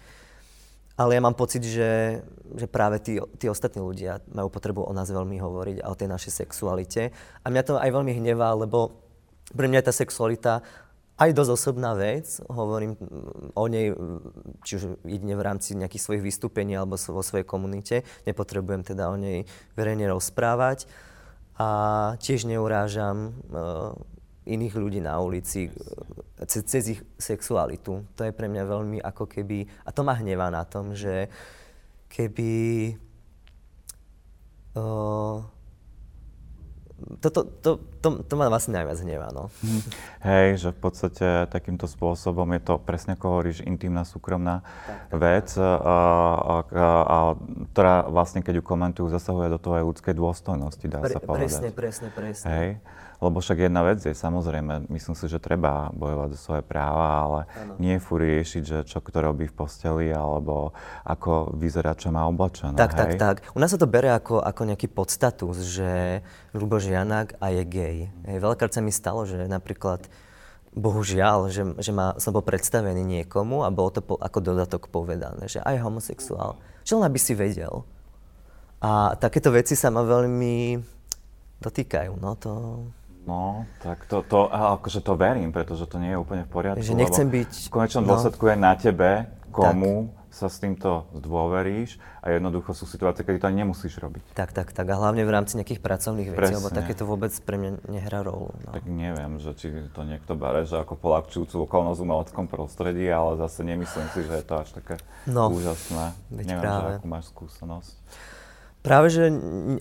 Ale 0.98 1.16
ja 1.16 1.22
mám 1.22 1.38
pocit, 1.38 1.64
že, 1.64 2.20
že 2.54 2.66
práve 2.66 3.00
tí, 3.00 3.16
tí 3.40 3.46
ostatní 3.48 3.80
ľudia 3.80 4.20
majú 4.30 4.52
potrebu 4.52 4.84
o 4.84 4.92
nás 4.92 5.08
veľmi 5.08 5.38
hovoriť 5.40 5.76
a 5.80 5.90
o 5.90 5.98
tej 5.98 6.08
našej 6.10 6.44
sexualite. 6.44 7.14
A 7.40 7.46
mňa 7.48 7.62
to 7.64 7.80
aj 7.80 7.90
veľmi 7.90 8.12
hnevá, 8.20 8.52
lebo 8.52 9.00
pre 9.54 9.66
mňa 9.66 9.80
je 9.80 9.88
tá 9.88 9.94
sexualita 9.94 10.52
aj 11.20 11.36
dosť 11.36 11.52
osobná 11.52 11.92
vec. 11.92 12.40
Hovorím 12.48 12.96
o 13.52 13.64
nej, 13.68 13.92
či 14.64 14.80
už 14.80 15.04
jedine 15.04 15.36
v 15.36 15.44
rámci 15.44 15.76
nejakých 15.76 16.00
svojich 16.00 16.24
vystúpení 16.24 16.72
alebo 16.72 16.96
vo 16.96 17.20
svojej 17.20 17.44
komunite. 17.44 18.08
Nepotrebujem 18.24 18.88
teda 18.88 19.12
o 19.12 19.20
nej 19.20 19.44
verejne 19.76 20.08
rozprávať. 20.08 20.88
A 21.60 21.68
tiež 22.16 22.48
neurážam 22.48 23.36
uh, 23.52 23.92
iných 24.50 24.74
ľudí 24.74 24.98
na 24.98 25.16
ulici 25.22 25.68
e, 25.68 25.70
cez, 26.46 26.62
cez 26.66 26.84
ich 26.98 27.00
sexualitu. 27.16 28.02
To 28.18 28.20
je 28.26 28.32
pre 28.34 28.50
mňa 28.50 28.64
veľmi 28.66 28.98
ako 29.00 29.30
keby, 29.30 29.64
a 29.86 29.90
to 29.94 30.02
ma 30.02 30.18
hnevá 30.18 30.50
na 30.50 30.66
tom, 30.66 30.92
že 30.92 31.30
keby 32.10 32.50
uh, 34.74 35.38
toto, 37.20 37.44
to, 37.44 37.70
to, 38.04 38.08
to 38.28 38.34
ma 38.36 38.52
vlastne 38.52 38.76
najviac 38.76 39.00
hnevá, 39.00 39.32
no. 39.32 39.48
Hm. 39.64 39.82
Hej, 40.20 40.48
že 40.60 40.68
v 40.76 40.78
podstate 40.78 41.26
takýmto 41.48 41.88
spôsobom 41.88 42.44
je 42.56 42.60
to 42.60 42.74
presne, 42.76 43.16
ako 43.16 43.40
hovoríš, 43.40 43.64
intimná, 43.64 44.04
súkromná 44.04 44.60
tak, 44.84 45.16
vec, 45.16 45.48
a, 45.56 45.72
a, 45.80 46.54
a, 46.84 47.18
ktorá 47.72 48.04
vlastne, 48.08 48.44
keď 48.44 48.60
ju 48.60 48.64
komentujú, 48.64 49.06
zasahuje 49.08 49.48
do 49.48 49.58
tvojej 49.60 49.84
ľudskej 49.84 50.14
dôstojnosti, 50.16 50.84
dá 50.86 51.00
Pre, 51.00 51.12
sa 51.12 51.20
povedať. 51.20 51.48
Presne, 51.48 51.68
presne, 51.72 52.08
presne. 52.12 52.46
Hej. 52.52 52.68
Lebo 53.20 53.44
však 53.44 53.68
jedna 53.68 53.84
vec 53.84 54.00
je, 54.00 54.16
samozrejme, 54.16 54.88
myslím 54.88 55.12
si, 55.12 55.28
že 55.28 55.36
treba 55.36 55.92
bojovať 55.92 56.28
za 56.32 56.38
svoje 56.40 56.62
práva, 56.64 57.06
ale 57.20 57.40
ano. 57.52 57.76
nie 57.76 58.00
furt 58.00 58.24
riešiť, 58.24 58.62
že 58.64 58.78
čo 58.88 59.04
kto 59.04 59.20
robí 59.20 59.44
v 59.44 59.52
posteli, 59.52 60.08
alebo 60.08 60.72
ako 61.04 61.52
vyzerá, 61.52 61.92
čo 61.92 62.08
má 62.08 62.24
oblečené. 62.24 62.80
Tak, 62.80 62.96
hej? 62.96 62.98
tak, 62.98 63.10
tak. 63.20 63.36
U 63.52 63.60
nás 63.60 63.68
sa 63.68 63.76
to 63.76 63.84
bere 63.84 64.08
ako, 64.16 64.40
ako 64.40 64.72
nejaký 64.72 64.88
podstatus, 64.88 65.60
že 65.68 66.24
Luboš 66.56 66.88
Janák 66.88 67.36
a 67.36 67.52
je 67.52 67.62
gay. 67.68 67.98
Hej, 68.24 68.40
veľakrát 68.40 68.72
sa 68.72 68.80
mi 68.80 68.88
stalo, 68.88 69.28
že 69.28 69.36
napríklad 69.44 70.08
bohužiaľ, 70.72 71.50
že, 71.50 71.62
že 71.82 71.90
ma, 71.90 72.14
som 72.16 72.32
bol 72.32 72.46
predstavený 72.46 73.02
niekomu 73.02 73.66
a 73.66 73.74
bolo 73.74 73.90
to 73.90 74.00
po, 74.00 74.14
ako 74.16 74.38
dodatok 74.40 74.88
povedané, 74.88 75.50
že 75.50 75.58
aj 75.60 75.82
homosexuál. 75.82 76.56
Čo 76.86 77.02
len 77.02 77.10
aby 77.10 77.18
si 77.20 77.34
vedel. 77.36 77.84
A 78.80 79.12
takéto 79.18 79.52
veci 79.52 79.76
sa 79.76 79.92
ma 79.92 80.00
veľmi 80.00 80.80
dotýkajú. 81.60 82.16
No 82.16 82.38
to, 82.40 82.50
No, 83.30 83.62
tak 83.78 84.10
to, 84.10 84.26
to, 84.26 84.50
akože 84.50 85.06
to 85.06 85.14
verím, 85.14 85.54
pretože 85.54 85.86
to 85.86 86.02
nie 86.02 86.10
je 86.10 86.18
úplne 86.18 86.42
v 86.42 86.50
poriadku. 86.50 86.82
Že 86.82 86.98
nechcem 86.98 87.30
byť... 87.30 87.70
V 87.70 87.70
konečnom 87.70 88.02
no. 88.02 88.18
dôsledku 88.18 88.50
je 88.50 88.56
na 88.58 88.74
tebe, 88.74 89.30
komu 89.54 90.10
tak. 90.10 90.34
sa 90.34 90.46
s 90.50 90.58
týmto 90.58 91.06
zdôveríš 91.14 92.02
a 92.26 92.34
jednoducho 92.34 92.74
sú 92.74 92.90
situácie, 92.90 93.22
kedy 93.22 93.38
to 93.38 93.46
ani 93.46 93.62
nemusíš 93.62 94.02
robiť. 94.02 94.34
Tak, 94.34 94.50
tak, 94.50 94.74
tak. 94.74 94.82
A 94.90 94.98
hlavne 94.98 95.22
v 95.22 95.30
rámci 95.30 95.54
nejakých 95.62 95.78
pracovných 95.78 96.34
vecí, 96.34 96.58
lebo 96.58 96.74
takéto 96.74 97.06
vôbec 97.06 97.30
pre 97.46 97.54
mňa 97.54 97.70
nehrá 97.86 98.26
rolu. 98.26 98.50
No. 98.66 98.74
Tak 98.74 98.90
neviem, 98.90 99.38
že 99.38 99.54
či 99.54 99.66
to 99.94 100.02
niekto 100.02 100.34
bere, 100.34 100.66
že 100.66 100.82
ako 100.82 100.98
polakčujúcu 100.98 101.70
okolnosť 101.70 101.98
v 102.02 102.06
umeleckom 102.10 102.46
prostredí, 102.50 103.06
ale 103.06 103.38
zase 103.38 103.62
nemyslím 103.62 104.10
si, 104.10 104.26
že 104.26 104.42
je 104.42 104.44
to 104.46 104.54
až 104.58 104.74
také 104.74 104.98
no. 105.30 105.54
úžasné. 105.54 106.18
Veď 106.34 106.46
neviem, 106.50 106.66
práve. 106.66 106.82
že 106.82 106.98
akú 106.98 107.06
máš 107.06 107.26
skúsenosť. 107.30 107.94
Práve, 108.80 109.12
že 109.12 109.28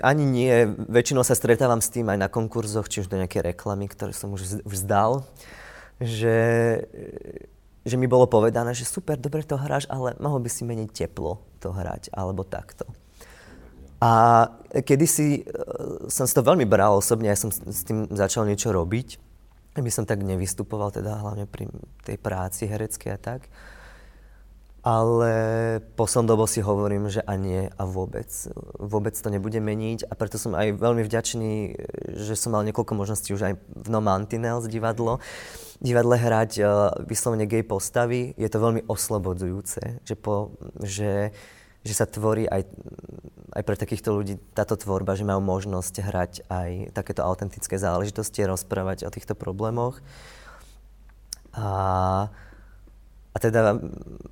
ani 0.03 0.25
nie. 0.27 0.51
Väčšinou 0.91 1.23
sa 1.23 1.31
stretávam 1.31 1.79
s 1.79 1.87
tým 1.87 2.11
aj 2.11 2.19
na 2.19 2.27
konkurzoch, 2.27 2.91
či 2.91 2.99
už 2.99 3.07
do 3.07 3.15
nejaké 3.15 3.39
reklamy, 3.39 3.87
ktoré 3.87 4.11
som 4.11 4.35
už 4.35 4.59
vzdal, 4.67 5.23
že, 6.03 6.39
že 7.87 7.95
mi 7.95 8.11
bolo 8.11 8.27
povedané, 8.27 8.75
že 8.75 8.83
super, 8.83 9.15
dobre 9.15 9.47
to 9.47 9.55
hráš, 9.55 9.87
ale 9.87 10.19
mohol 10.19 10.43
by 10.43 10.51
si 10.51 10.67
menej 10.67 10.91
teplo 10.91 11.39
to 11.63 11.71
hrať, 11.71 12.11
alebo 12.11 12.43
takto. 12.43 12.87
A 13.99 14.47
kedysi 14.71 15.43
e, 15.43 15.51
som 16.07 16.23
si 16.23 16.31
to 16.31 16.43
veľmi 16.43 16.63
bral 16.63 16.99
osobne, 16.99 17.27
ja 17.27 17.39
som 17.39 17.51
s 17.51 17.83
tým 17.83 18.07
začal 18.11 18.47
niečo 18.47 18.71
robiť, 18.71 19.19
aby 19.75 19.91
som 19.91 20.07
tak 20.07 20.23
nevystupoval, 20.23 20.91
teda 20.91 21.19
hlavne 21.19 21.47
pri 21.47 21.67
tej 22.03 22.15
práci 22.19 22.67
hereckej 22.67 23.11
a 23.15 23.19
tak. 23.19 23.47
Ale 24.79 25.33
poslednou 25.99 26.39
dobou 26.39 26.47
si 26.47 26.63
hovorím, 26.63 27.11
že 27.11 27.19
a 27.19 27.35
nie 27.35 27.67
a 27.67 27.83
vôbec. 27.83 28.31
Vôbec 28.79 29.11
to 29.11 29.27
nebude 29.27 29.59
meniť 29.59 30.07
a 30.07 30.15
preto 30.15 30.39
som 30.39 30.55
aj 30.55 30.79
veľmi 30.79 31.03
vďačný, 31.03 31.51
že 32.15 32.39
som 32.39 32.55
mal 32.55 32.63
niekoľko 32.63 32.95
možností 32.95 33.35
už 33.35 33.43
aj 33.43 33.53
v 33.59 33.87
No 33.91 33.99
Mantinels 33.99 34.71
divadlo, 34.71 35.19
divadle 35.83 36.15
hrať 36.15 36.51
uh, 36.63 36.95
vyslovene 37.03 37.43
gay 37.43 37.59
postavy. 37.59 38.31
Je 38.39 38.47
to 38.47 38.63
veľmi 38.63 38.87
oslobodzujúce, 38.87 39.99
že, 40.07 40.15
po, 40.15 40.55
že, 40.79 41.35
že 41.83 41.93
sa 41.93 42.07
tvorí 42.07 42.47
aj, 42.47 42.63
aj 43.59 43.63
pre 43.67 43.75
takýchto 43.75 44.15
ľudí 44.15 44.39
táto 44.55 44.79
tvorba, 44.79 45.19
že 45.19 45.27
majú 45.27 45.43
možnosť 45.43 45.93
hrať 46.07 46.33
aj 46.47 46.95
takéto 46.95 47.27
autentické 47.27 47.75
záležitosti, 47.75 48.47
rozprávať 48.47 49.03
o 49.03 49.11
týchto 49.11 49.35
problémoch. 49.35 49.99
A 51.51 52.31
teda 53.39 53.79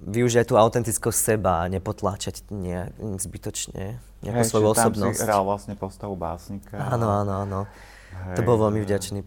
využiť 0.04 0.46
tú 0.48 0.60
autentickosť 0.60 1.18
seba 1.18 1.64
a 1.64 1.72
nepotláčať 1.72 2.44
nejak 2.52 2.92
zbytočne 3.24 3.98
nejakú 4.22 4.44
Hej, 4.44 4.50
svoju 4.52 4.68
osobnosť. 4.76 5.18
Tam 5.18 5.24
si 5.24 5.30
hral 5.30 5.44
vlastne 5.48 5.74
postavu 5.80 6.14
básnika. 6.20 6.76
Áno, 6.78 7.08
áno, 7.10 7.34
áno. 7.48 7.60
Hej, 8.12 8.36
to 8.36 8.42
bol 8.44 8.58
veľmi 8.58 8.82
vďačný, 8.82 9.20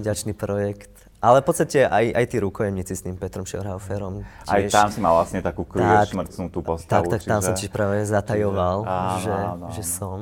vďačný 0.00 0.32
projekt. 0.32 0.90
Ale 1.20 1.44
v 1.44 1.52
podstate 1.52 1.84
aj, 1.84 2.16
aj 2.16 2.24
tí 2.32 2.36
rukojemníci 2.40 2.96
s 2.96 3.04
tým 3.04 3.20
Petrom 3.20 3.44
Schorhauferom. 3.44 4.24
Aj 4.48 4.60
tam 4.72 4.88
si 4.88 5.04
mal 5.04 5.12
vlastne 5.12 5.44
takú 5.44 5.68
queer 5.68 6.08
šmrcnutú 6.08 6.64
postavu. 6.64 7.12
Tak, 7.12 7.20
tak, 7.20 7.28
tam 7.28 7.40
čiže... 7.40 7.46
som 7.46 7.52
tiež 7.60 7.70
práve 7.70 8.00
zatajoval, 8.08 8.88
áno, 8.88 9.20
že, 9.20 9.28
áno, 9.28 9.44
áno. 9.52 9.66
že 9.76 9.82
som. 9.84 10.18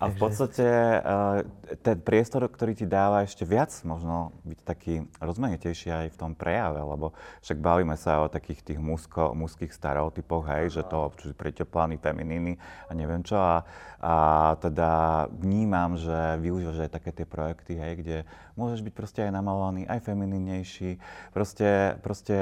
A 0.00 0.08
v 0.08 0.16
podstate 0.16 0.64
uh, 0.64 1.44
ten 1.84 2.00
priestor, 2.00 2.48
ktorý 2.48 2.72
ti 2.72 2.88
dáva 2.88 3.20
ešte 3.20 3.44
viac 3.44 3.68
možno 3.84 4.32
byť 4.48 4.60
taký 4.64 5.04
rozmanitejší 5.20 5.92
aj 5.92 6.06
v 6.16 6.20
tom 6.20 6.32
prejave, 6.32 6.80
lebo 6.80 7.12
však 7.44 7.60
bavíme 7.60 7.92
sa 8.00 8.24
o 8.24 8.32
takých 8.32 8.64
tých 8.64 8.80
mužsko, 8.80 9.36
mužských 9.36 9.68
stereotypoch, 9.68 10.48
hej, 10.48 10.80
že 10.80 10.82
to 10.88 11.12
či 11.20 11.36
preteplany, 11.36 12.00
feminíny 12.00 12.56
a 12.88 12.96
neviem 12.96 13.20
čo. 13.20 13.36
A, 13.36 13.68
a 14.00 14.14
teda 14.56 15.28
vnímam, 15.36 16.00
že 16.00 16.40
využívaš 16.40 16.88
aj 16.88 16.94
také 16.96 17.10
tie 17.12 17.26
projekty, 17.28 17.76
hej, 17.76 17.92
kde 18.00 18.16
môžeš 18.56 18.80
byť 18.80 18.94
proste 18.96 19.20
aj 19.28 19.36
namalovaný, 19.36 19.84
aj 19.84 20.00
femininnejší, 20.00 20.96
proste, 21.36 22.00
proste 22.00 22.36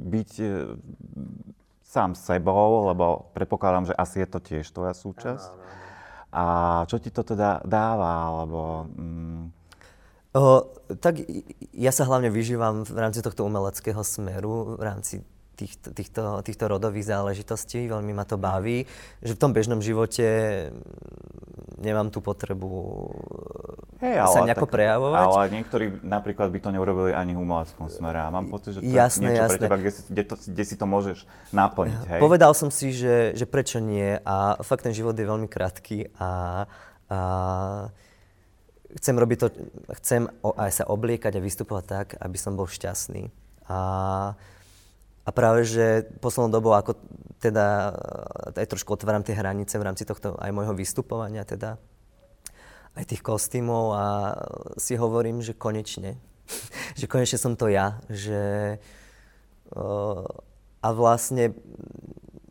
byť 0.00 0.30
e, 0.40 0.46
sám 1.84 2.16
sebou, 2.16 2.88
lebo 2.88 3.28
predpokladám, 3.36 3.92
že 3.92 3.94
asi 4.00 4.24
je 4.24 4.28
to 4.32 4.40
tiež 4.40 4.64
tvoja 4.72 4.96
súčasť. 4.96 5.52
Áno, 5.52 5.60
áno. 5.60 5.87
A 6.32 6.84
čo 6.84 7.00
ti 7.00 7.08
to 7.08 7.24
teda 7.24 7.64
dáva, 7.64 8.28
alebo... 8.28 8.88
Mm... 8.96 9.52
O, 10.36 10.60
tak 11.00 11.24
ja 11.72 11.88
sa 11.88 12.04
hlavne 12.04 12.28
vyžívam 12.28 12.84
v 12.84 12.98
rámci 13.00 13.24
tohto 13.24 13.48
umeleckého 13.48 14.04
smeru, 14.04 14.76
v 14.76 14.82
rámci 14.84 15.24
týchto, 15.58 15.90
týchto, 15.90 16.22
týchto 16.46 16.64
rodových 16.70 17.10
záležitostí, 17.10 17.90
veľmi 17.90 18.14
ma 18.14 18.22
to 18.22 18.38
baví, 18.38 18.86
že 19.18 19.34
v 19.34 19.40
tom 19.42 19.50
bežnom 19.50 19.82
živote 19.82 20.26
nemám 21.82 22.14
tú 22.14 22.22
potrebu 22.22 22.70
hey, 23.98 24.18
ale 24.18 24.34
sa 24.34 24.46
nejako 24.46 24.66
tak, 24.70 24.74
prejavovať. 24.78 25.24
Ale 25.26 25.42
niektorí 25.50 25.84
napríklad 26.06 26.48
by 26.54 26.58
to 26.62 26.70
neurobili 26.70 27.10
ani 27.10 27.34
v 27.34 27.42
umeleckom 27.42 27.90
smere 27.90 28.22
a 28.22 28.30
mám 28.30 28.46
pocit, 28.46 28.78
že 28.78 28.80
to 28.82 28.90
jasné, 28.90 29.26
je 29.26 29.30
niečo 29.34 29.42
jasné. 29.42 29.58
pre 29.58 29.62
teba, 29.66 29.76
kde 29.78 29.90
si, 29.90 30.00
kde, 30.06 30.22
to, 30.24 30.34
kde 30.38 30.64
si 30.64 30.74
to 30.78 30.86
môžeš 30.86 31.18
naplniť. 31.50 32.02
Hej? 32.06 32.20
Povedal 32.22 32.52
som 32.54 32.70
si, 32.70 32.94
že, 32.94 33.34
že 33.34 33.46
prečo 33.46 33.82
nie 33.82 34.18
a 34.22 34.58
fakt 34.62 34.86
ten 34.86 34.94
život 34.94 35.14
je 35.18 35.26
veľmi 35.26 35.50
krátky 35.50 36.14
a, 36.18 36.30
a 37.10 37.18
chcem 38.98 39.14
robiť 39.14 39.38
to, 39.38 39.46
chcem 40.02 40.22
aj 40.42 40.70
sa 40.72 40.84
obliekať 40.86 41.38
a 41.38 41.44
vystupovať 41.44 41.84
tak, 41.84 42.06
aby 42.18 42.36
som 42.38 42.54
bol 42.54 42.66
šťastný. 42.66 43.30
A 43.68 43.78
a 45.28 45.30
práve, 45.30 45.68
že 45.68 46.08
poslednou 46.24 46.48
dobou, 46.48 46.72
ako 46.72 46.96
teda 47.36 47.92
aj 48.56 48.64
trošku 48.64 48.96
otváram 48.96 49.20
tie 49.20 49.36
hranice 49.36 49.76
v 49.76 49.84
rámci 49.84 50.08
tohto 50.08 50.32
aj 50.40 50.48
môjho 50.56 50.72
vystupovania, 50.72 51.44
teda 51.44 51.76
aj 52.96 53.04
tých 53.04 53.20
kostýmov 53.20 53.92
a 53.92 54.04
si 54.80 54.96
hovorím, 54.96 55.44
že 55.44 55.52
konečne, 55.52 56.16
že 56.98 57.04
konečne 57.04 57.36
som 57.36 57.60
to 57.60 57.68
ja, 57.68 58.00
že 58.08 58.80
uh, 59.76 60.24
a 60.80 60.88
vlastne 60.96 61.52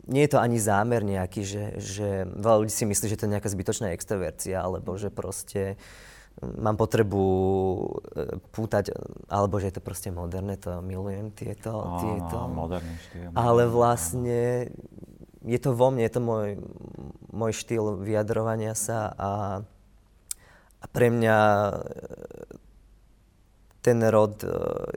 nie 0.08 0.24
je 0.24 0.32
to 0.38 0.40
ani 0.40 0.62
zámer 0.62 1.02
nejaký, 1.02 1.42
že, 1.44 1.63
že 1.82 2.08
veľa 2.30 2.63
ľudí 2.63 2.72
si 2.72 2.86
myslí, 2.86 3.06
že 3.12 3.18
to 3.20 3.26
je 3.28 3.34
nejaká 3.34 3.50
zbytočná 3.52 3.92
extrovercia, 3.92 4.62
alebo 4.62 4.96
že 4.96 5.12
proste 5.12 5.76
mám 6.41 6.78
potrebu 6.78 7.26
e, 8.13 8.38
pútať, 8.54 8.93
alebo 9.26 9.58
že 9.58 9.73
je 9.73 9.76
to 9.78 9.84
proste 9.84 10.10
moderné, 10.13 10.58
to 10.62 10.86
milujem 10.86 11.34
tieto... 11.34 11.73
Áno, 11.73 12.02
tieto. 12.02 12.38
moderný 12.45 12.95
štýl. 13.10 13.30
Ale 13.34 13.63
vlastne 13.65 14.69
je 15.41 15.60
to 15.62 15.73
vo 15.73 15.89
mne, 15.89 16.06
je 16.06 16.13
to 16.13 16.21
môj, 16.21 16.47
môj 17.34 17.52
štýl 17.58 17.97
vyjadrovania 18.04 18.78
sa 18.78 19.10
a, 19.17 19.32
a 20.78 20.86
pre 20.93 21.10
mňa 21.10 21.38
e, 21.41 21.73
ten 23.82 23.97
rod 24.06 24.43
e, 24.45 24.50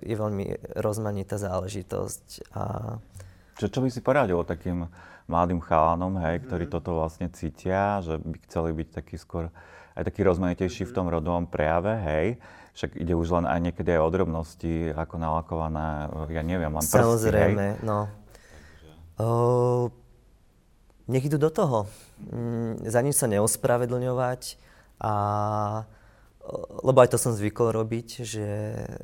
je 0.05 0.15
veľmi 0.19 0.77
rozmanitá 0.77 1.41
záležitosť. 1.41 2.53
A... 2.53 2.63
Čo, 3.57 3.67
čo 3.73 3.81
by 3.81 3.89
si 3.89 4.05
poradil 4.05 4.45
takým 4.45 4.93
mladým 5.31 5.63
chalánom, 5.63 6.19
hej, 6.27 6.43
ktorí 6.45 6.67
mm-hmm. 6.67 6.77
toto 6.83 6.99
vlastne 6.99 7.31
cítia, 7.31 8.03
že 8.03 8.19
by 8.19 8.37
chceli 8.51 8.71
byť 8.75 8.89
taký 8.91 9.17
skôr 9.17 9.49
aj 9.95 10.03
taký 10.07 10.21
rozmanitejší 10.27 10.87
v 10.87 10.95
tom 10.95 11.07
rodovom 11.11 11.47
prejave, 11.47 11.95
hej. 12.01 12.27
Však 12.75 12.97
ide 12.97 13.19
už 13.19 13.29
len 13.41 13.45
aj 13.51 13.59
niekedy 13.61 13.99
aj 13.99 14.01
o 14.07 14.11
drobnosti, 14.15 14.75
ako 14.95 15.15
nalakované, 15.19 16.09
ja 16.31 16.43
neviem, 16.47 16.71
len 16.71 16.85
prsty, 16.87 17.03
Samozrejme, 17.03 17.67
hej. 17.77 17.83
no. 17.83 18.07
Uh, 19.21 19.93
nech 21.11 21.27
idú 21.27 21.37
do 21.37 21.51
toho. 21.51 21.91
Mm, 22.31 22.87
za 22.87 23.01
nič 23.03 23.19
sa 23.19 23.27
neospravedlňovať 23.29 24.57
a 25.03 25.13
lebo 26.83 26.99
aj 27.05 27.15
to 27.15 27.19
som 27.21 27.37
zvykol 27.37 27.71
robiť, 27.71 28.25
že, 28.27 28.51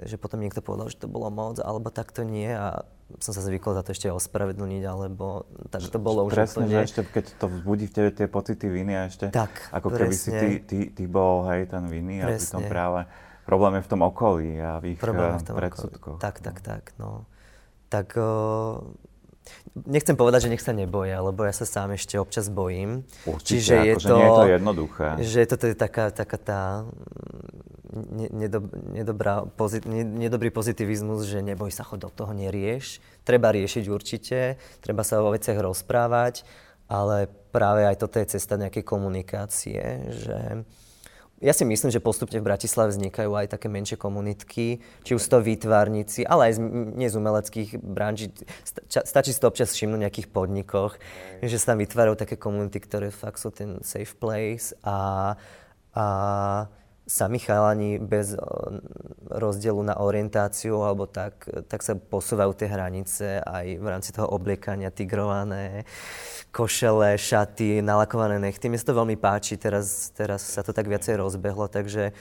že 0.09 0.17
potom 0.17 0.41
niekto 0.41 0.65
povedal, 0.65 0.91
že 0.91 0.99
to 0.99 1.07
bolo 1.07 1.29
moc, 1.31 1.61
alebo 1.61 1.93
tak 1.93 2.11
to 2.11 2.27
nie 2.27 2.49
a 2.49 2.89
som 3.23 3.33
sa 3.33 3.43
zvykol 3.43 3.73
za 3.79 3.83
to 3.87 3.95
ešte 3.95 4.11
ospravedlniť, 4.11 4.83
alebo 4.83 5.47
tak 5.71 5.87
to 5.87 5.99
bolo 6.03 6.27
už 6.27 6.35
Presne, 6.35 6.67
že 6.67 6.79
ešte 6.91 7.01
keď 7.07 7.25
to 7.39 7.47
vzbudí 7.47 7.87
v 7.87 7.93
tebe 7.95 8.11
tie 8.11 8.27
pocity 8.27 8.67
viny 8.67 8.93
a 8.99 9.03
ešte 9.07 9.31
tak, 9.31 9.71
ako 9.71 9.95
presne. 9.95 10.03
keby 10.03 10.15
si 10.15 10.31
ty, 10.35 10.51
ty, 10.67 10.79
ty 10.91 11.05
bol, 11.07 11.47
hej, 11.47 11.71
ten 11.71 11.87
viny 11.87 12.27
presne. 12.27 12.27
a 12.27 12.39
pritom 12.39 12.63
práve 12.67 13.01
problém 13.47 13.79
je 13.79 13.83
v 13.87 13.91
tom 13.95 14.01
okolí 14.03 14.51
a 14.59 14.83
v 14.83 14.85
ich 14.95 14.99
problém 14.99 15.39
v 15.39 15.45
tom 15.47 15.55
predsudkoch. 15.55 16.19
Tak, 16.19 16.43
tak, 16.43 16.59
tak, 16.61 16.83
no. 16.99 17.31
Tak 17.87 18.19
uh, 18.19 18.83
Nechcem 19.85 20.17
povedať, 20.17 20.49
že 20.49 20.53
nech 20.57 20.65
sa 20.65 20.73
neboja, 20.73 21.21
lebo 21.21 21.45
ja 21.45 21.53
sa 21.53 21.69
sám 21.69 21.95
ešte 21.95 22.17
občas 22.17 22.49
bojím. 22.49 23.05
Určite, 23.29 23.61
Čiže 23.61 23.75
je 23.85 23.95
to, 24.01 24.17
nie 24.17 24.25
je 24.25 24.31
to 24.31 24.49
jednoduché. 24.57 25.07
Že 25.21 25.39
je 25.39 25.49
to 25.49 25.57
teda 25.61 25.75
taká, 25.77 26.05
taká 26.11 26.39
tá 26.41 26.61
mm, 27.93 28.29
nedob, 28.33 28.65
nedobrá, 28.91 29.45
pozit, 29.45 29.85
nedobrý 29.89 30.49
pozitivizmus, 30.49 31.29
že 31.29 31.45
neboj 31.45 31.69
sa, 31.69 31.85
chod 31.85 32.03
do 32.03 32.11
toho, 32.11 32.33
nerieš. 32.33 33.05
Treba 33.23 33.53
riešiť 33.53 33.85
určite, 33.93 34.39
treba 34.81 35.05
sa 35.05 35.21
o 35.21 35.29
veciach 35.31 35.61
rozprávať, 35.61 36.49
ale 36.89 37.29
práve 37.51 37.85
aj 37.85 38.01
toto 38.01 38.17
je 38.23 38.39
cesta 38.39 38.57
nejakej 38.57 38.85
komunikácie, 38.87 39.83
že 40.15 40.65
ja 41.37 41.53
si 41.53 41.69
myslím, 41.69 41.93
že 41.93 42.01
postupne 42.01 42.41
v 42.41 42.49
Bratislave 42.49 42.97
vznikajú 42.97 43.29
aj 43.37 43.53
také 43.53 43.69
menšie 43.69 44.01
komunitky, 44.01 44.81
či 45.05 45.13
už 45.13 45.21
to 45.21 45.45
výtvarníci, 45.45 46.25
ale 46.25 46.49
aj 46.49 46.53
z, 46.57 46.61
nie 46.97 47.09
z 47.13 47.19
umeleckých 47.21 47.71
branží. 47.77 48.33
Stačí 48.89 49.37
si 49.37 49.41
to 49.41 49.53
občas 49.53 49.77
všimnúť 49.77 50.01
v 50.01 50.05
nejakých 50.09 50.29
podnikoch, 50.33 50.97
že 51.45 51.61
sa 51.61 51.77
tam 51.77 51.85
vytvárajú 51.85 52.17
také 52.17 52.41
komunity, 52.41 52.81
ktoré 52.81 53.13
fakt 53.13 53.37
sú 53.37 53.53
ten 53.53 53.85
safe 53.85 54.17
place 54.17 54.73
a, 54.81 55.37
a 55.93 56.07
sami 57.07 57.39
chalani 57.39 58.03
bez 58.03 58.35
rozdielu 59.31 59.79
na 59.85 60.01
orientáciu 60.03 60.83
alebo 60.83 61.07
tak, 61.07 61.47
tak 61.71 61.85
sa 61.87 61.95
posúvajú 61.95 62.57
tie 62.59 62.67
hranice 62.67 63.45
aj 63.45 63.67
v 63.79 63.87
rámci 63.87 64.11
toho 64.11 64.27
obliekania 64.27 64.91
tigrované, 64.91 65.87
košele, 66.57 67.21
šaty, 67.21 67.85
nalakované 67.85 68.41
nechty. 68.41 68.73
Mne 68.73 68.81
sa 68.81 68.89
to 68.89 68.97
veľmi 68.97 69.21
páči, 69.21 69.61
teraz, 69.61 70.09
teraz 70.17 70.41
sa 70.41 70.65
to 70.65 70.73
tak 70.73 70.89
viacej 70.89 71.21
rozbehlo, 71.21 71.69
takže 71.69 72.17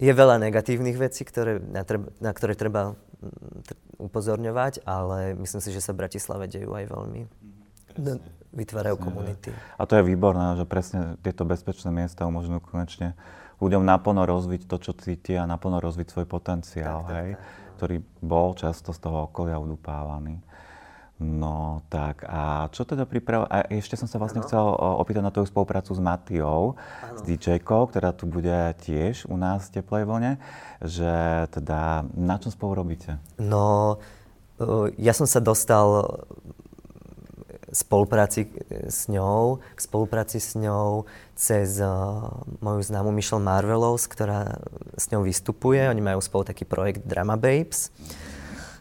je 0.00 0.12
veľa 0.12 0.40
negatívnych 0.40 0.96
vecí, 0.96 1.28
ktoré, 1.28 1.60
na, 1.60 1.84
treb, 1.84 2.08
na 2.16 2.32
ktoré 2.32 2.56
treba 2.56 2.96
mm, 2.96 4.00
upozorňovať, 4.00 4.88
ale 4.88 5.36
myslím 5.36 5.60
si, 5.60 5.70
že 5.72 5.84
sa 5.84 5.92
v 5.92 6.00
Bratislave 6.04 6.48
dejú 6.48 6.72
aj 6.72 6.84
veľmi. 6.88 7.20
Presne. 7.92 8.24
Vytvárajú 8.56 8.96
presne, 8.96 9.08
komunity. 9.12 9.50
A 9.76 9.84
to 9.84 10.00
je 10.00 10.04
výborné, 10.08 10.56
že 10.56 10.64
presne 10.64 11.20
tieto 11.20 11.44
bezpečné 11.44 11.92
miesta 11.92 12.24
umožňujú 12.24 12.60
konečne 12.64 13.12
ľuďom 13.60 13.84
naplno 13.84 14.24
rozviť 14.24 14.64
to, 14.64 14.76
čo 14.80 14.92
cítia 14.96 15.44
a 15.44 15.48
naplno 15.48 15.80
rozviť 15.80 16.08
svoj 16.08 16.26
potenciál, 16.28 17.04
tak, 17.04 17.12
hej, 17.12 17.30
tak, 17.36 17.40
tak, 17.40 17.44
no. 17.44 17.72
ktorý 17.76 17.96
bol 18.24 18.48
často 18.56 18.96
z 18.96 19.00
toho 19.00 19.28
okolia 19.28 19.60
udupávaný. 19.60 20.40
No 21.16 21.80
tak 21.88 22.28
a 22.28 22.68
čo 22.76 22.84
teda 22.84 23.08
pripravuje? 23.08 23.48
A 23.48 23.64
ešte 23.72 23.96
som 23.96 24.04
sa 24.04 24.20
vlastne 24.20 24.44
ano. 24.44 24.48
chcel 24.48 24.64
opýtať 25.00 25.24
na 25.24 25.32
tú 25.32 25.40
spoluprácu 25.48 25.96
s 25.96 26.00
Matiou, 26.00 26.76
ano. 26.76 27.16
s 27.16 27.20
dj 27.24 27.56
ktorá 27.64 28.12
tu 28.12 28.28
bude 28.28 28.76
tiež 28.84 29.24
u 29.24 29.40
nás 29.40 29.72
v 29.72 29.80
Teplej 29.80 30.04
vlne, 30.04 30.36
že 30.84 31.48
teda 31.56 32.04
na 32.12 32.36
čom 32.36 32.52
spolu 32.52 32.84
robíte? 32.84 33.16
No, 33.40 33.96
ja 35.00 35.16
som 35.16 35.24
sa 35.24 35.40
dostal 35.40 36.04
spolupráci 37.72 38.48
s 38.88 39.08
ňou, 39.08 39.60
k 39.74 39.80
spolupráci 39.80 40.40
s 40.40 40.56
ňou 40.56 41.04
cez 41.36 41.80
uh, 41.80 42.28
moju 42.64 42.80
známu 42.80 43.12
Michelle 43.12 43.42
Marvelos, 43.42 44.08
ktorá 44.08 44.56
s 44.96 45.12
ňou 45.12 45.26
vystupuje. 45.26 45.84
Oni 45.84 46.00
majú 46.00 46.20
spolu 46.24 46.48
taký 46.48 46.64
projekt 46.64 47.04
Drama 47.04 47.36
Babes. 47.36 47.92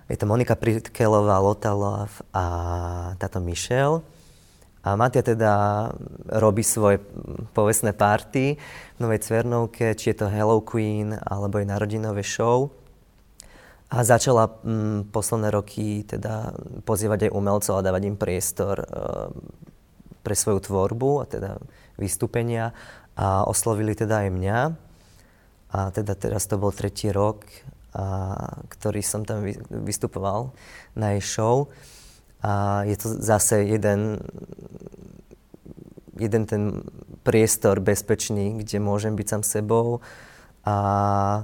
Je 0.06 0.14
to 0.22 0.30
Monika 0.30 0.54
Pritkelová, 0.54 1.42
Lotta 1.42 1.74
Love 1.74 2.22
a 2.30 2.46
táto 3.18 3.42
Michelle. 3.42 4.06
A 4.86 4.94
Matia 4.94 5.26
teda 5.26 5.90
robí 6.30 6.62
svoje 6.62 7.02
povestné 7.58 7.90
party 7.98 8.54
v 8.94 8.98
Novej 9.02 9.26
Cvernovke, 9.26 9.98
či 9.98 10.14
je 10.14 10.22
to 10.22 10.30
Hello 10.30 10.62
Queen, 10.62 11.18
alebo 11.26 11.58
je 11.58 11.66
narodinové 11.66 12.22
show. 12.22 12.70
A 13.90 14.06
začala 14.06 14.46
mm, 14.46 15.10
posledné 15.10 15.50
roky 15.50 16.06
teda 16.06 16.54
pozývať 16.86 17.26
aj 17.26 17.34
umelcov 17.34 17.74
a 17.74 17.86
dávať 17.86 18.06
im 18.06 18.18
priestor 18.18 18.86
e, 18.86 18.88
pre 20.22 20.38
svoju 20.38 20.70
tvorbu 20.70 21.10
a 21.22 21.26
teda 21.26 21.58
vystúpenia. 21.98 22.78
A 23.18 23.42
oslovili 23.50 23.98
teda 23.98 24.22
aj 24.22 24.30
mňa. 24.30 24.60
A 25.74 25.80
teda 25.90 26.14
teraz 26.14 26.46
to 26.46 26.62
bol 26.62 26.70
tretí 26.70 27.10
rok, 27.10 27.42
ktorý 28.68 29.00
som 29.00 29.24
tam 29.24 29.48
vy, 29.48 29.56
vystupoval 29.70 30.52
na 30.96 31.16
jej 31.16 31.24
show. 31.24 31.72
A 32.44 32.84
je 32.86 32.96
to 33.00 33.08
zase 33.24 33.66
jeden, 33.66 34.20
jeden 36.20 36.44
ten 36.46 36.84
priestor 37.26 37.80
bezpečný, 37.80 38.62
kde 38.62 38.78
môžem 38.84 39.16
byť 39.18 39.28
sám 39.28 39.44
sebou. 39.44 40.04
A 40.68 40.76
e, 41.40 41.44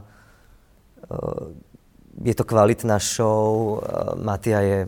je 2.21 2.35
to 2.35 2.43
kvalitná 2.45 2.99
show, 3.01 3.79
Matia 4.19 4.61
je 4.61 4.79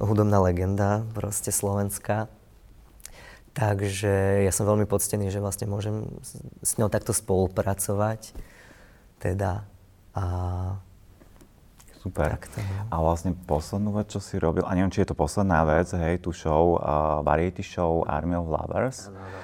hudobná 0.00 0.40
legenda, 0.40 1.04
proste 1.12 1.52
slovenská. 1.52 2.30
Takže 3.52 4.46
ja 4.46 4.52
som 4.54 4.70
veľmi 4.70 4.86
poctený, 4.86 5.34
že 5.34 5.42
vlastne 5.42 5.66
môžem 5.66 6.06
s 6.62 6.78
ňou 6.78 6.86
takto 6.86 7.10
spolupracovať. 7.10 8.30
Teda 9.18 9.66
a 10.14 10.24
Super. 12.08 12.40
Takto, 12.40 12.58
no. 12.64 12.88
A 12.88 12.94
vlastne 13.04 13.36
poslednú 13.36 13.92
vec, 14.00 14.08
čo 14.08 14.20
si 14.24 14.40
robil, 14.40 14.64
a 14.64 14.72
neviem, 14.72 14.88
či 14.88 15.04
je 15.04 15.12
to 15.12 15.16
posledná 15.16 15.60
vec, 15.68 15.92
hej, 15.92 16.24
tú 16.24 16.32
show, 16.32 16.80
uh, 16.80 17.20
variety 17.20 17.60
show 17.60 18.00
Army 18.08 18.32
of 18.32 18.48
Lovers. 18.48 19.12
Ano, 19.12 19.20
ano. 19.20 19.38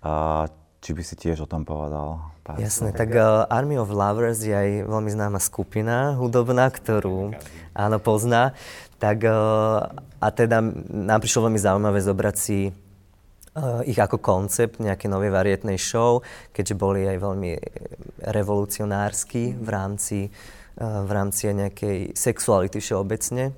Uh, 0.00 0.44
či 0.80 0.96
by 0.96 1.02
si 1.04 1.14
tiež 1.16 1.44
o 1.44 1.48
tom 1.48 1.64
povedal? 1.64 2.20
Pár 2.40 2.56
Jasné, 2.56 2.96
tak 2.96 3.12
uh, 3.12 3.44
Army 3.52 3.76
of 3.76 3.92
Lovers 3.92 4.40
je 4.40 4.56
aj 4.56 4.88
veľmi 4.88 5.10
známa 5.12 5.36
skupina 5.36 6.16
hudobná, 6.16 6.72
ktorú 6.72 7.36
áno, 7.76 7.96
pozná. 8.00 8.56
Tak, 8.96 9.18
uh, 9.24 9.92
a 10.20 10.28
teda 10.32 10.60
nám 10.88 11.20
prišlo 11.20 11.48
veľmi 11.48 11.60
zaujímavé 11.60 12.00
zobrať 12.00 12.36
si 12.36 12.72
uh, 12.72 13.84
ich 13.84 14.00
ako 14.00 14.20
koncept 14.20 14.80
nejakej 14.80 15.08
novej 15.08 15.32
varietnej 15.32 15.76
show, 15.76 16.24
keďže 16.52 16.80
boli 16.80 17.04
aj 17.04 17.16
veľmi 17.20 17.52
revolucionársky 18.24 19.56
v 19.56 19.68
rámci, 19.68 20.18
v 20.80 21.10
rámci 21.12 21.52
nejakej 21.52 22.16
sexuality 22.16 22.80
všeobecne 22.80 23.52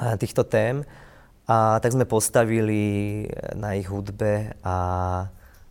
a 0.00 0.16
týchto 0.16 0.42
tém. 0.48 0.88
A 1.48 1.80
tak 1.84 1.92
sme 1.92 2.08
postavili 2.08 3.24
na 3.56 3.76
ich 3.76 3.88
hudbe 3.88 4.56
a 4.64 4.76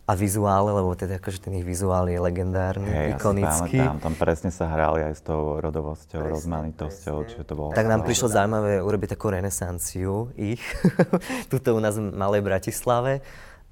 a 0.08 0.16
vizuále, 0.16 0.72
lebo 0.72 0.96
teda 0.96 1.20
akože 1.20 1.44
ten 1.44 1.60
ich 1.60 1.68
vizuál 1.68 2.08
je 2.08 2.16
legendárny, 2.16 2.88
hey, 2.88 3.12
ikonický. 3.12 3.76
Ja 3.76 3.92
tam 4.00 4.16
presne 4.16 4.48
sa 4.48 4.64
hrali 4.64 5.04
aj 5.04 5.20
s 5.20 5.22
tou 5.22 5.60
rodovosťou, 5.60 6.24
presne, 6.24 6.32
rozmanitosťou, 6.32 7.16
čiže 7.28 7.44
to 7.44 7.52
bolo... 7.52 7.76
Tak 7.76 7.84
nám 7.84 8.08
prišlo 8.08 8.32
zaujímavé 8.32 8.80
urobiť 8.80 9.12
takú 9.12 9.28
renesanciu 9.28 10.32
ich, 10.32 10.64
tuto 11.52 11.76
u 11.76 11.80
nás 11.84 12.00
v 12.00 12.08
Malej 12.08 12.40
Bratislave. 12.40 13.20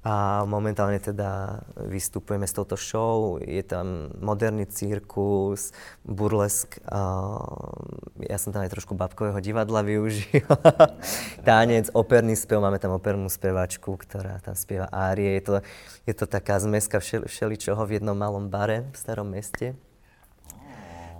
A 0.07 0.47
momentálne 0.47 1.03
teda 1.03 1.59
vystupujeme 1.75 2.47
s 2.47 2.55
touto 2.55 2.79
show. 2.79 3.43
Je 3.43 3.59
tam 3.59 4.07
moderný 4.23 4.63
cirkus, 4.63 5.75
burlesk. 6.07 6.79
ja 8.23 8.37
som 8.39 8.55
tam 8.55 8.63
aj 8.63 8.71
trošku 8.71 8.95
babkového 8.95 9.35
divadla 9.43 9.83
využil. 9.83 10.47
Tanec, 11.47 11.91
operný 11.91 12.39
spev. 12.39 12.63
Máme 12.63 12.79
tam 12.79 12.95
opernú 12.95 13.27
spevačku, 13.27 13.99
ktorá 13.99 14.39
tam 14.39 14.55
spieva 14.55 14.87
árie. 14.95 15.35
Je 15.35 15.43
to, 15.43 15.53
je 16.07 16.13
to 16.15 16.23
taká 16.23 16.55
zmeska 16.63 17.03
všeličoho 17.03 17.83
v 17.83 17.99
jednom 17.99 18.15
malom 18.15 18.47
bare 18.47 18.87
v 18.87 18.95
starom 18.95 19.27
meste. 19.27 19.75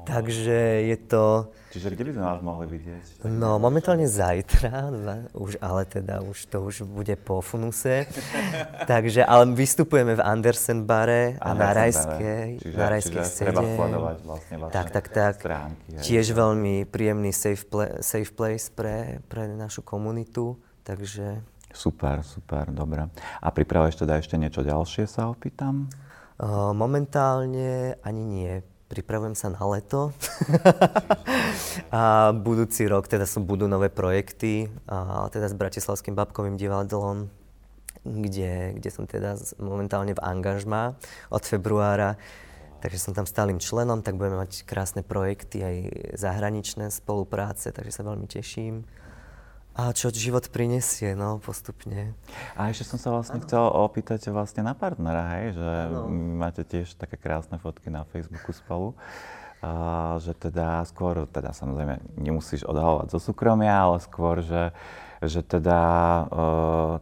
Takže 0.08 0.88
je 0.88 0.96
to... 0.96 1.52
Čiže 1.78 1.94
kde 1.94 2.10
by 2.10 2.12
sme 2.18 2.26
vás 2.26 2.42
mohli 2.42 2.66
vidieť? 2.74 3.30
No, 3.30 3.62
momentálne 3.62 4.10
zajtra, 4.10 4.90
už, 5.38 5.62
ale 5.62 5.86
teda 5.86 6.26
už 6.26 6.50
to 6.50 6.66
už 6.66 6.90
bude 6.90 7.14
po 7.22 7.38
funuse. 7.46 8.10
takže, 8.90 9.22
ale 9.22 9.46
vystupujeme 9.54 10.18
v 10.18 10.22
Andersen 10.26 10.90
bare 10.90 11.38
a 11.38 11.54
na 11.54 11.78
Rajskej, 11.78 12.66
čiže, 12.66 12.74
na 12.82 12.88
Rajskej 12.90 13.22
čiže 13.22 13.38
treba 13.46 13.62
sledovať 13.62 14.18
vlastne 14.26 14.56
vaše 14.58 14.74
tak, 14.74 14.88
tak, 14.90 15.06
tak. 15.14 15.34
stránky. 15.38 16.02
Tiež 16.02 16.34
veľmi 16.34 16.90
príjemný 16.90 17.30
safe, 17.30 17.62
pla- 17.62 18.02
safe 18.02 18.34
place 18.34 18.74
pre, 18.74 19.22
pre 19.30 19.46
našu 19.46 19.86
komunitu, 19.86 20.58
takže... 20.82 21.46
Super, 21.70 22.26
super, 22.26 22.74
dobre. 22.74 23.06
A 23.38 23.48
pripravuješ 23.54 24.02
teda 24.02 24.18
ešte 24.18 24.34
niečo 24.34 24.66
ďalšie, 24.66 25.06
sa 25.06 25.30
opýtam? 25.30 25.94
Uh, 26.42 26.74
momentálne 26.74 28.02
ani 28.02 28.24
nie 28.26 28.66
pripravujem 28.88 29.36
sa 29.36 29.52
na 29.52 29.62
leto. 29.68 30.16
a 31.96 32.32
budúci 32.32 32.88
rok 32.88 33.08
teda 33.12 33.28
sú, 33.28 33.44
budú 33.44 33.68
nové 33.68 33.92
projekty, 33.92 34.72
a 34.88 35.28
teda 35.28 35.52
s 35.52 35.56
Bratislavským 35.56 36.16
babkovým 36.16 36.56
divadlom, 36.56 37.28
kde, 38.08 38.80
kde 38.80 38.90
som 38.90 39.04
teda 39.04 39.36
momentálne 39.60 40.16
v 40.16 40.24
angažma 40.24 40.96
od 41.28 41.44
februára. 41.44 42.16
Takže 42.78 43.10
som 43.10 43.14
tam 43.18 43.26
stálym 43.26 43.58
členom, 43.58 44.06
tak 44.06 44.22
budeme 44.22 44.38
mať 44.38 44.64
krásne 44.64 45.02
projekty, 45.02 45.66
aj 45.66 45.76
zahraničné 46.14 46.94
spolupráce, 46.94 47.74
takže 47.74 48.00
sa 48.00 48.06
veľmi 48.06 48.30
teším 48.30 48.86
a 49.78 49.94
čo 49.94 50.10
život 50.10 50.50
prinesie, 50.50 51.14
no, 51.14 51.38
postupne. 51.38 52.18
A 52.58 52.74
ešte 52.74 52.90
som 52.90 52.98
sa 52.98 53.14
vlastne 53.14 53.38
ano. 53.38 53.46
chcel 53.46 53.62
opýtať 53.62 54.34
vlastne 54.34 54.66
na 54.66 54.74
partnera, 54.74 55.38
hej, 55.38 55.54
že 55.54 55.70
ano. 55.70 56.10
máte 56.10 56.66
tiež 56.66 56.98
také 56.98 57.14
krásne 57.14 57.62
fotky 57.62 57.94
na 57.94 58.02
Facebooku 58.10 58.50
spolu. 58.58 58.98
A, 59.62 60.18
že 60.18 60.34
teda 60.34 60.82
skôr, 60.90 61.30
teda 61.30 61.54
samozrejme 61.54 62.18
nemusíš 62.18 62.66
odhalovať 62.66 63.14
zo 63.14 63.20
súkromia, 63.22 63.86
ale 63.86 64.02
skôr, 64.02 64.42
že, 64.42 64.74
že 65.22 65.46
teda, 65.46 65.82
e, 66.26 66.46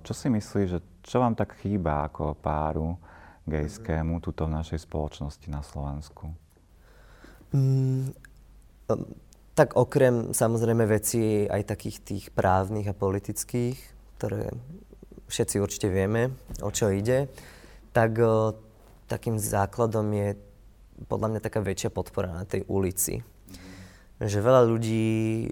čo 0.04 0.12
si 0.12 0.28
myslíš, 0.28 0.68
že 0.68 0.80
čo 1.00 1.24
vám 1.24 1.40
tak 1.40 1.56
chýba 1.64 2.12
ako 2.12 2.36
páru 2.40 3.00
gejskému 3.48 4.20
tuto 4.20 4.52
v 4.52 4.56
našej 4.56 4.84
spoločnosti 4.84 5.48
na 5.48 5.64
Slovensku? 5.64 6.28
Mm, 7.56 8.12
tak 9.56 9.80
okrem 9.80 10.36
samozrejme 10.36 10.84
vecí 10.84 11.48
aj 11.48 11.72
takých 11.72 11.98
tých 12.04 12.26
právnych 12.36 12.91
a 12.91 12.98
politických, 12.98 13.80
ktoré 14.20 14.52
všetci 15.32 15.63
určite 15.63 15.88
vieme, 15.88 16.36
o 16.60 16.70
čo 16.70 16.91
ide, 16.91 17.32
tak 17.96 18.20
o, 18.20 18.52
takým 19.08 19.39
základom 19.39 20.12
je 20.12 20.36
podľa 21.08 21.28
mňa 21.32 21.41
taká 21.41 21.63
väčšia 21.63 21.88
podpora 21.88 22.36
na 22.36 22.44
tej 22.44 22.68
ulici. 22.68 23.24
Že 24.20 24.44
veľa 24.44 24.62
ľudí 24.68 25.48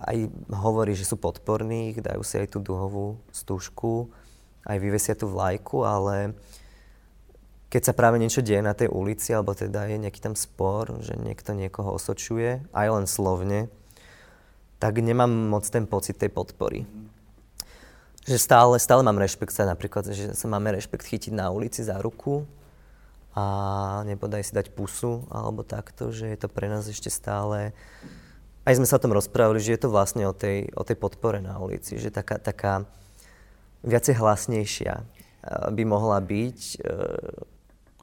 aj 0.00 0.16
hovorí, 0.50 0.98
že 0.98 1.06
sú 1.06 1.14
podporní, 1.14 1.94
dajú 1.94 2.26
si 2.26 2.42
aj 2.42 2.56
tú 2.56 2.58
duhovú 2.58 3.22
stúžku, 3.30 4.10
aj 4.66 4.76
vyvesia 4.82 5.14
tú 5.14 5.30
vlajku, 5.30 5.86
ale 5.86 6.34
keď 7.70 7.82
sa 7.86 7.94
práve 7.94 8.18
niečo 8.18 8.42
deje 8.42 8.58
na 8.66 8.74
tej 8.74 8.90
ulici, 8.90 9.30
alebo 9.30 9.54
teda 9.54 9.86
je 9.86 10.02
nejaký 10.02 10.18
tam 10.18 10.34
spor, 10.34 10.98
že 11.06 11.14
niekto 11.14 11.54
niekoho 11.54 11.94
osočuje, 11.94 12.66
aj 12.74 12.86
len 12.90 13.06
slovne, 13.06 13.70
tak 14.82 14.98
nemám 14.98 15.30
moc 15.30 15.62
ten 15.70 15.86
pocit 15.86 16.18
tej 16.18 16.34
podpory. 16.34 16.82
Že 18.26 18.36
stále, 18.42 18.74
stále 18.82 19.06
mám 19.06 19.22
rešpekt 19.22 19.54
sa 19.54 19.70
napríklad, 19.70 20.10
že 20.10 20.34
sa 20.34 20.46
máme 20.50 20.74
rešpekt 20.74 21.06
chytiť 21.06 21.30
na 21.30 21.54
ulici 21.54 21.86
za 21.86 22.02
ruku 22.02 22.42
a 23.38 23.44
nepodaj 24.02 24.42
si 24.42 24.52
dať 24.52 24.74
pusu 24.74 25.22
alebo 25.30 25.62
takto, 25.62 26.10
že 26.10 26.26
je 26.26 26.38
to 26.42 26.50
pre 26.50 26.66
nás 26.66 26.90
ešte 26.90 27.08
stále... 27.08 27.70
Aj 28.60 28.76
sme 28.76 28.84
sa 28.84 29.00
o 29.00 29.02
tom 29.02 29.16
rozprávali, 29.16 29.56
že 29.56 29.72
je 29.72 29.80
to 29.86 29.94
vlastne 29.94 30.26
o 30.28 30.36
tej, 30.36 30.68
o 30.76 30.84
tej 30.84 30.98
podpore 31.00 31.40
na 31.40 31.56
ulici, 31.56 31.96
že 31.96 32.12
taká, 32.12 32.36
taká 32.36 32.84
viacej 33.86 34.20
hlasnejšia 34.20 34.94
eh, 35.00 35.04
by 35.72 35.82
mohla 35.88 36.20
byť 36.20 36.58
eh, 36.76 37.59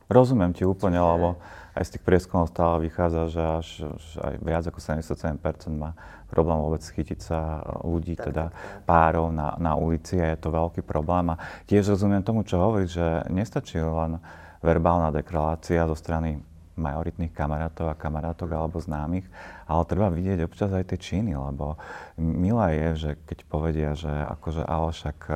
Rozumiem 0.08 0.56
ti 0.56 0.63
úplne, 0.63 1.00
lebo 1.00 1.36
aj 1.78 1.84
z 1.84 1.91
tých 1.98 2.04
prieskumov 2.04 2.50
stále 2.50 2.89
vychádza, 2.89 3.22
že 3.30 3.43
až, 3.43 3.67
že 4.00 4.17
aj 4.24 4.36
viac 4.41 4.63
ako 4.65 4.80
77% 4.82 5.38
má 5.78 5.93
problém 6.32 6.58
vôbec 6.58 6.82
chytiť 6.82 7.20
sa 7.22 7.62
ľudí, 7.86 8.17
tak, 8.17 8.34
teda 8.34 8.46
tak, 8.50 8.88
párov 8.89 9.30
na, 9.30 9.54
na 9.62 9.78
ulici 9.78 10.17
a 10.17 10.34
je 10.34 10.41
to 10.41 10.50
veľký 10.50 10.82
problém. 10.82 11.36
A 11.36 11.39
tiež 11.70 11.93
rozumiem 11.93 12.26
tomu, 12.26 12.41
čo 12.41 12.58
hovoríš, 12.58 12.98
že 12.98 13.08
nestačí 13.30 13.78
len 13.78 14.17
verbálna 14.65 15.13
deklarácia 15.13 15.86
zo 15.86 15.93
strany 15.93 16.41
majoritných 16.77 17.33
kamarátov 17.33 17.89
a 17.89 17.99
kamarátok 17.99 18.53
alebo 18.53 18.77
známych, 18.77 19.25
ale 19.65 19.81
treba 19.89 20.13
vidieť 20.13 20.45
občas 20.45 20.69
aj 20.71 20.93
tie 20.93 20.97
činy, 21.01 21.33
lebo 21.33 21.75
milé 22.21 22.77
je, 22.77 22.89
že 22.95 23.11
keď 23.25 23.39
povedia, 23.49 23.89
že 23.97 24.09
akože 24.09 24.63
ale 24.63 24.93
však 24.93 25.17
e, 25.27 25.33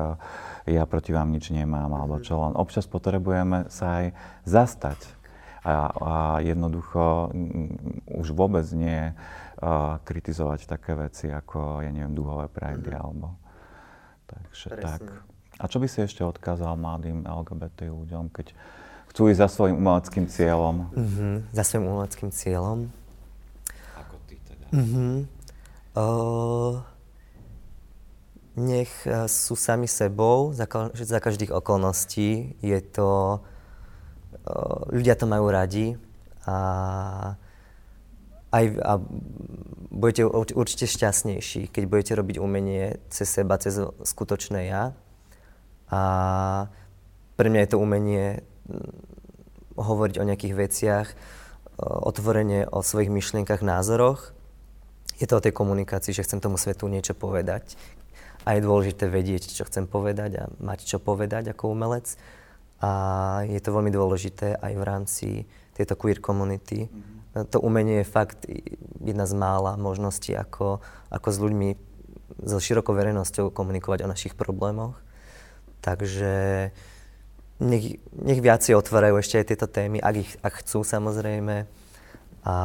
ja 0.78 0.86
proti 0.86 1.10
vám 1.10 1.34
nič 1.34 1.50
nemám, 1.50 1.90
alebo 1.90 2.22
čo 2.22 2.38
len 2.46 2.54
občas 2.54 2.86
potrebujeme 2.86 3.66
sa 3.68 4.06
aj 4.06 4.06
zastať 4.46 5.22
a, 5.62 5.74
a 5.94 6.12
jednoducho 6.42 7.30
už 8.10 8.34
vôbec 8.34 8.66
nie 8.74 9.14
uh, 9.14 9.94
kritizovať 10.02 10.66
také 10.66 10.98
veci 10.98 11.30
ako, 11.30 11.86
ja 11.86 11.90
neviem, 11.94 12.10
dúhové 12.10 12.50
prajdy 12.50 12.90
mm-hmm. 12.90 13.02
alebo... 13.02 13.38
Takže 14.26 14.68
Presne. 14.74 14.82
tak. 14.82 15.02
A 15.62 15.64
čo 15.70 15.78
by 15.78 15.86
si 15.86 16.02
ešte 16.02 16.26
odkázal 16.26 16.74
mladým 16.74 17.22
LGBT 17.22 17.94
ľuďom, 17.94 18.32
keď 18.34 18.56
chcú 19.12 19.28
ísť 19.28 19.44
za 19.44 19.48
svojim 19.52 19.76
umeleckým 19.76 20.24
cieľom. 20.24 20.88
Uh-huh. 20.88 21.44
Za 21.52 21.62
svojim 21.68 21.84
umeleckým 21.84 22.32
cieľom. 22.32 22.88
Ako 24.00 24.16
ty 24.24 24.40
teda? 24.40 24.72
Uh, 25.92 26.80
nech 28.56 28.88
uh, 29.04 29.28
sú 29.28 29.52
sami 29.52 29.84
sebou 29.84 30.56
za, 30.56 30.64
za 30.96 31.20
každých 31.20 31.52
okolností. 31.52 32.56
Je 32.64 32.80
to... 32.80 33.44
Uh, 34.48 34.88
ľudia 34.88 35.12
to 35.12 35.28
majú 35.28 35.52
radi 35.52 36.00
a 36.48 36.56
aj, 38.50 38.64
a 38.80 38.92
budete 39.92 40.24
určite 40.56 40.90
šťastnejší, 40.90 41.70
keď 41.70 41.84
budete 41.86 42.12
robiť 42.18 42.36
umenie 42.42 42.98
cez 43.06 43.28
seba, 43.30 43.60
cez 43.60 43.78
skutočné 44.02 44.72
ja. 44.72 44.96
A 45.92 46.00
pre 47.36 47.48
mňa 47.52 47.60
je 47.64 47.70
to 47.70 47.78
umenie 47.78 48.42
hovoriť 49.76 50.16
o 50.20 50.26
nejakých 50.28 50.54
veciach, 50.54 51.08
otvorene 51.80 52.68
o 52.68 52.84
svojich 52.84 53.10
myšlienkach, 53.10 53.64
názoroch. 53.64 54.36
Je 55.18 55.26
to 55.26 55.38
o 55.38 55.44
tej 55.44 55.54
komunikácii, 55.54 56.12
že 56.14 56.26
chcem 56.26 56.42
tomu 56.42 56.58
svetu 56.58 56.86
niečo 56.86 57.14
povedať. 57.16 57.78
A 58.42 58.58
je 58.58 58.66
dôležité 58.66 59.06
vedieť, 59.06 59.54
čo 59.54 59.62
chcem 59.66 59.86
povedať 59.86 60.30
a 60.42 60.50
mať 60.58 60.86
čo 60.86 60.98
povedať 60.98 61.54
ako 61.54 61.70
umelec. 61.72 62.18
A 62.82 62.90
je 63.46 63.60
to 63.62 63.70
veľmi 63.70 63.94
dôležité 63.94 64.58
aj 64.58 64.72
v 64.74 64.82
rámci 64.82 65.28
tejto 65.78 65.94
queer 65.94 66.18
komunity. 66.18 66.90
Mm-hmm. 66.90 67.48
To 67.54 67.62
umenie 67.62 68.02
je 68.02 68.12
fakt 68.12 68.44
jedna 68.98 69.24
z 69.24 69.34
mála 69.38 69.78
možností, 69.78 70.34
ako, 70.34 70.82
ako 71.08 71.28
s 71.30 71.38
ľuďmi, 71.38 71.68
so 72.42 72.58
širokou 72.58 72.92
verejnosťou 72.92 73.54
komunikovať 73.54 74.04
o 74.04 74.10
našich 74.10 74.34
problémoch. 74.34 74.98
Takže 75.80 76.70
nech, 77.62 78.02
nech 78.10 78.40
viac 78.42 78.60
si 78.66 78.74
otvárajú 78.74 79.22
ešte 79.22 79.38
aj 79.38 79.46
tieto 79.46 79.66
témy, 79.70 80.02
ak, 80.02 80.14
ich, 80.18 80.32
ak 80.42 80.66
chcú 80.66 80.82
samozrejme. 80.82 81.64
A, 82.42 82.56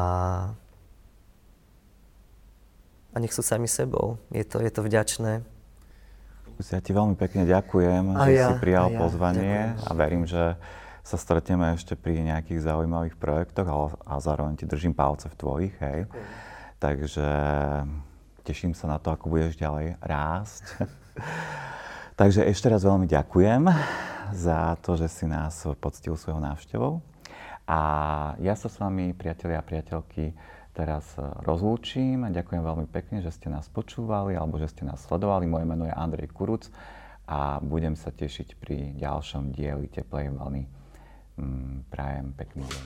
a 3.13 3.15
nech 3.21 3.33
sú 3.33 3.45
sami 3.45 3.69
sebou. 3.69 4.17
Je 4.33 4.41
to, 4.41 4.57
je 4.57 4.71
to 4.73 4.81
vďačné. 4.81 5.45
Ja 6.57 6.81
ti 6.81 6.89
veľmi 6.89 7.13
pekne 7.13 7.45
ďakujem, 7.45 8.17
a 8.17 8.25
že 8.25 8.33
ja, 8.33 8.49
si 8.49 8.53
prijal 8.57 8.89
ja, 8.89 8.97
pozvanie 8.97 9.57
ďakujem. 9.77 9.85
a 9.85 9.89
verím, 9.93 10.23
že 10.25 10.43
sa 11.05 11.17
stretneme 11.21 11.77
ešte 11.77 11.93
pri 11.93 12.17
nejakých 12.25 12.65
zaujímavých 12.65 13.15
projektoch 13.21 13.67
a, 13.69 13.77
a 14.09 14.13
zároveň 14.17 14.57
ti 14.57 14.65
držím 14.65 14.97
palce 14.97 15.29
v 15.29 15.37
tvojich, 15.37 15.75
hej. 15.77 16.09
Ďakujem. 16.09 16.45
Takže 16.77 17.27
teším 18.41 18.73
sa 18.73 18.89
na 18.89 18.97
to, 18.97 19.13
ako 19.13 19.29
budeš 19.29 19.53
ďalej 19.57 20.01
rásť. 20.01 20.65
Takže 22.21 22.49
ešte 22.49 22.73
raz 22.73 22.81
veľmi 22.81 23.05
ďakujem 23.05 23.61
za 24.33 24.75
to, 24.81 24.97
že 24.97 25.07
si 25.11 25.25
nás 25.29 25.67
poctil 25.79 26.15
svojou 26.17 26.39
návštevou. 26.41 26.99
A 27.67 27.79
ja 28.39 28.55
sa 28.55 28.71
s 28.71 28.79
vami, 28.79 29.11
priatelia 29.11 29.59
a 29.59 29.67
priateľky, 29.67 30.31
teraz 30.71 31.17
rozlúčim. 31.43 32.23
Ďakujem 32.31 32.63
veľmi 32.63 32.87
pekne, 32.87 33.19
že 33.19 33.33
ste 33.33 33.51
nás 33.51 33.67
počúvali 33.67 34.37
alebo 34.39 34.55
že 34.61 34.71
ste 34.71 34.87
nás 34.87 35.03
sledovali. 35.03 35.49
Moje 35.49 35.65
meno 35.67 35.83
je 35.83 35.91
Andrej 35.91 36.31
Kuruc 36.31 36.69
a 37.27 37.59
budem 37.59 37.99
sa 37.99 38.13
tešiť 38.13 38.55
pri 38.55 38.95
ďalšom 38.95 39.51
dieli 39.51 39.91
Teplej 39.91 40.31
vlny. 40.31 40.63
Mm, 41.37 41.85
prajem 41.91 42.33
pekný 42.33 42.63
deň. 42.63 42.85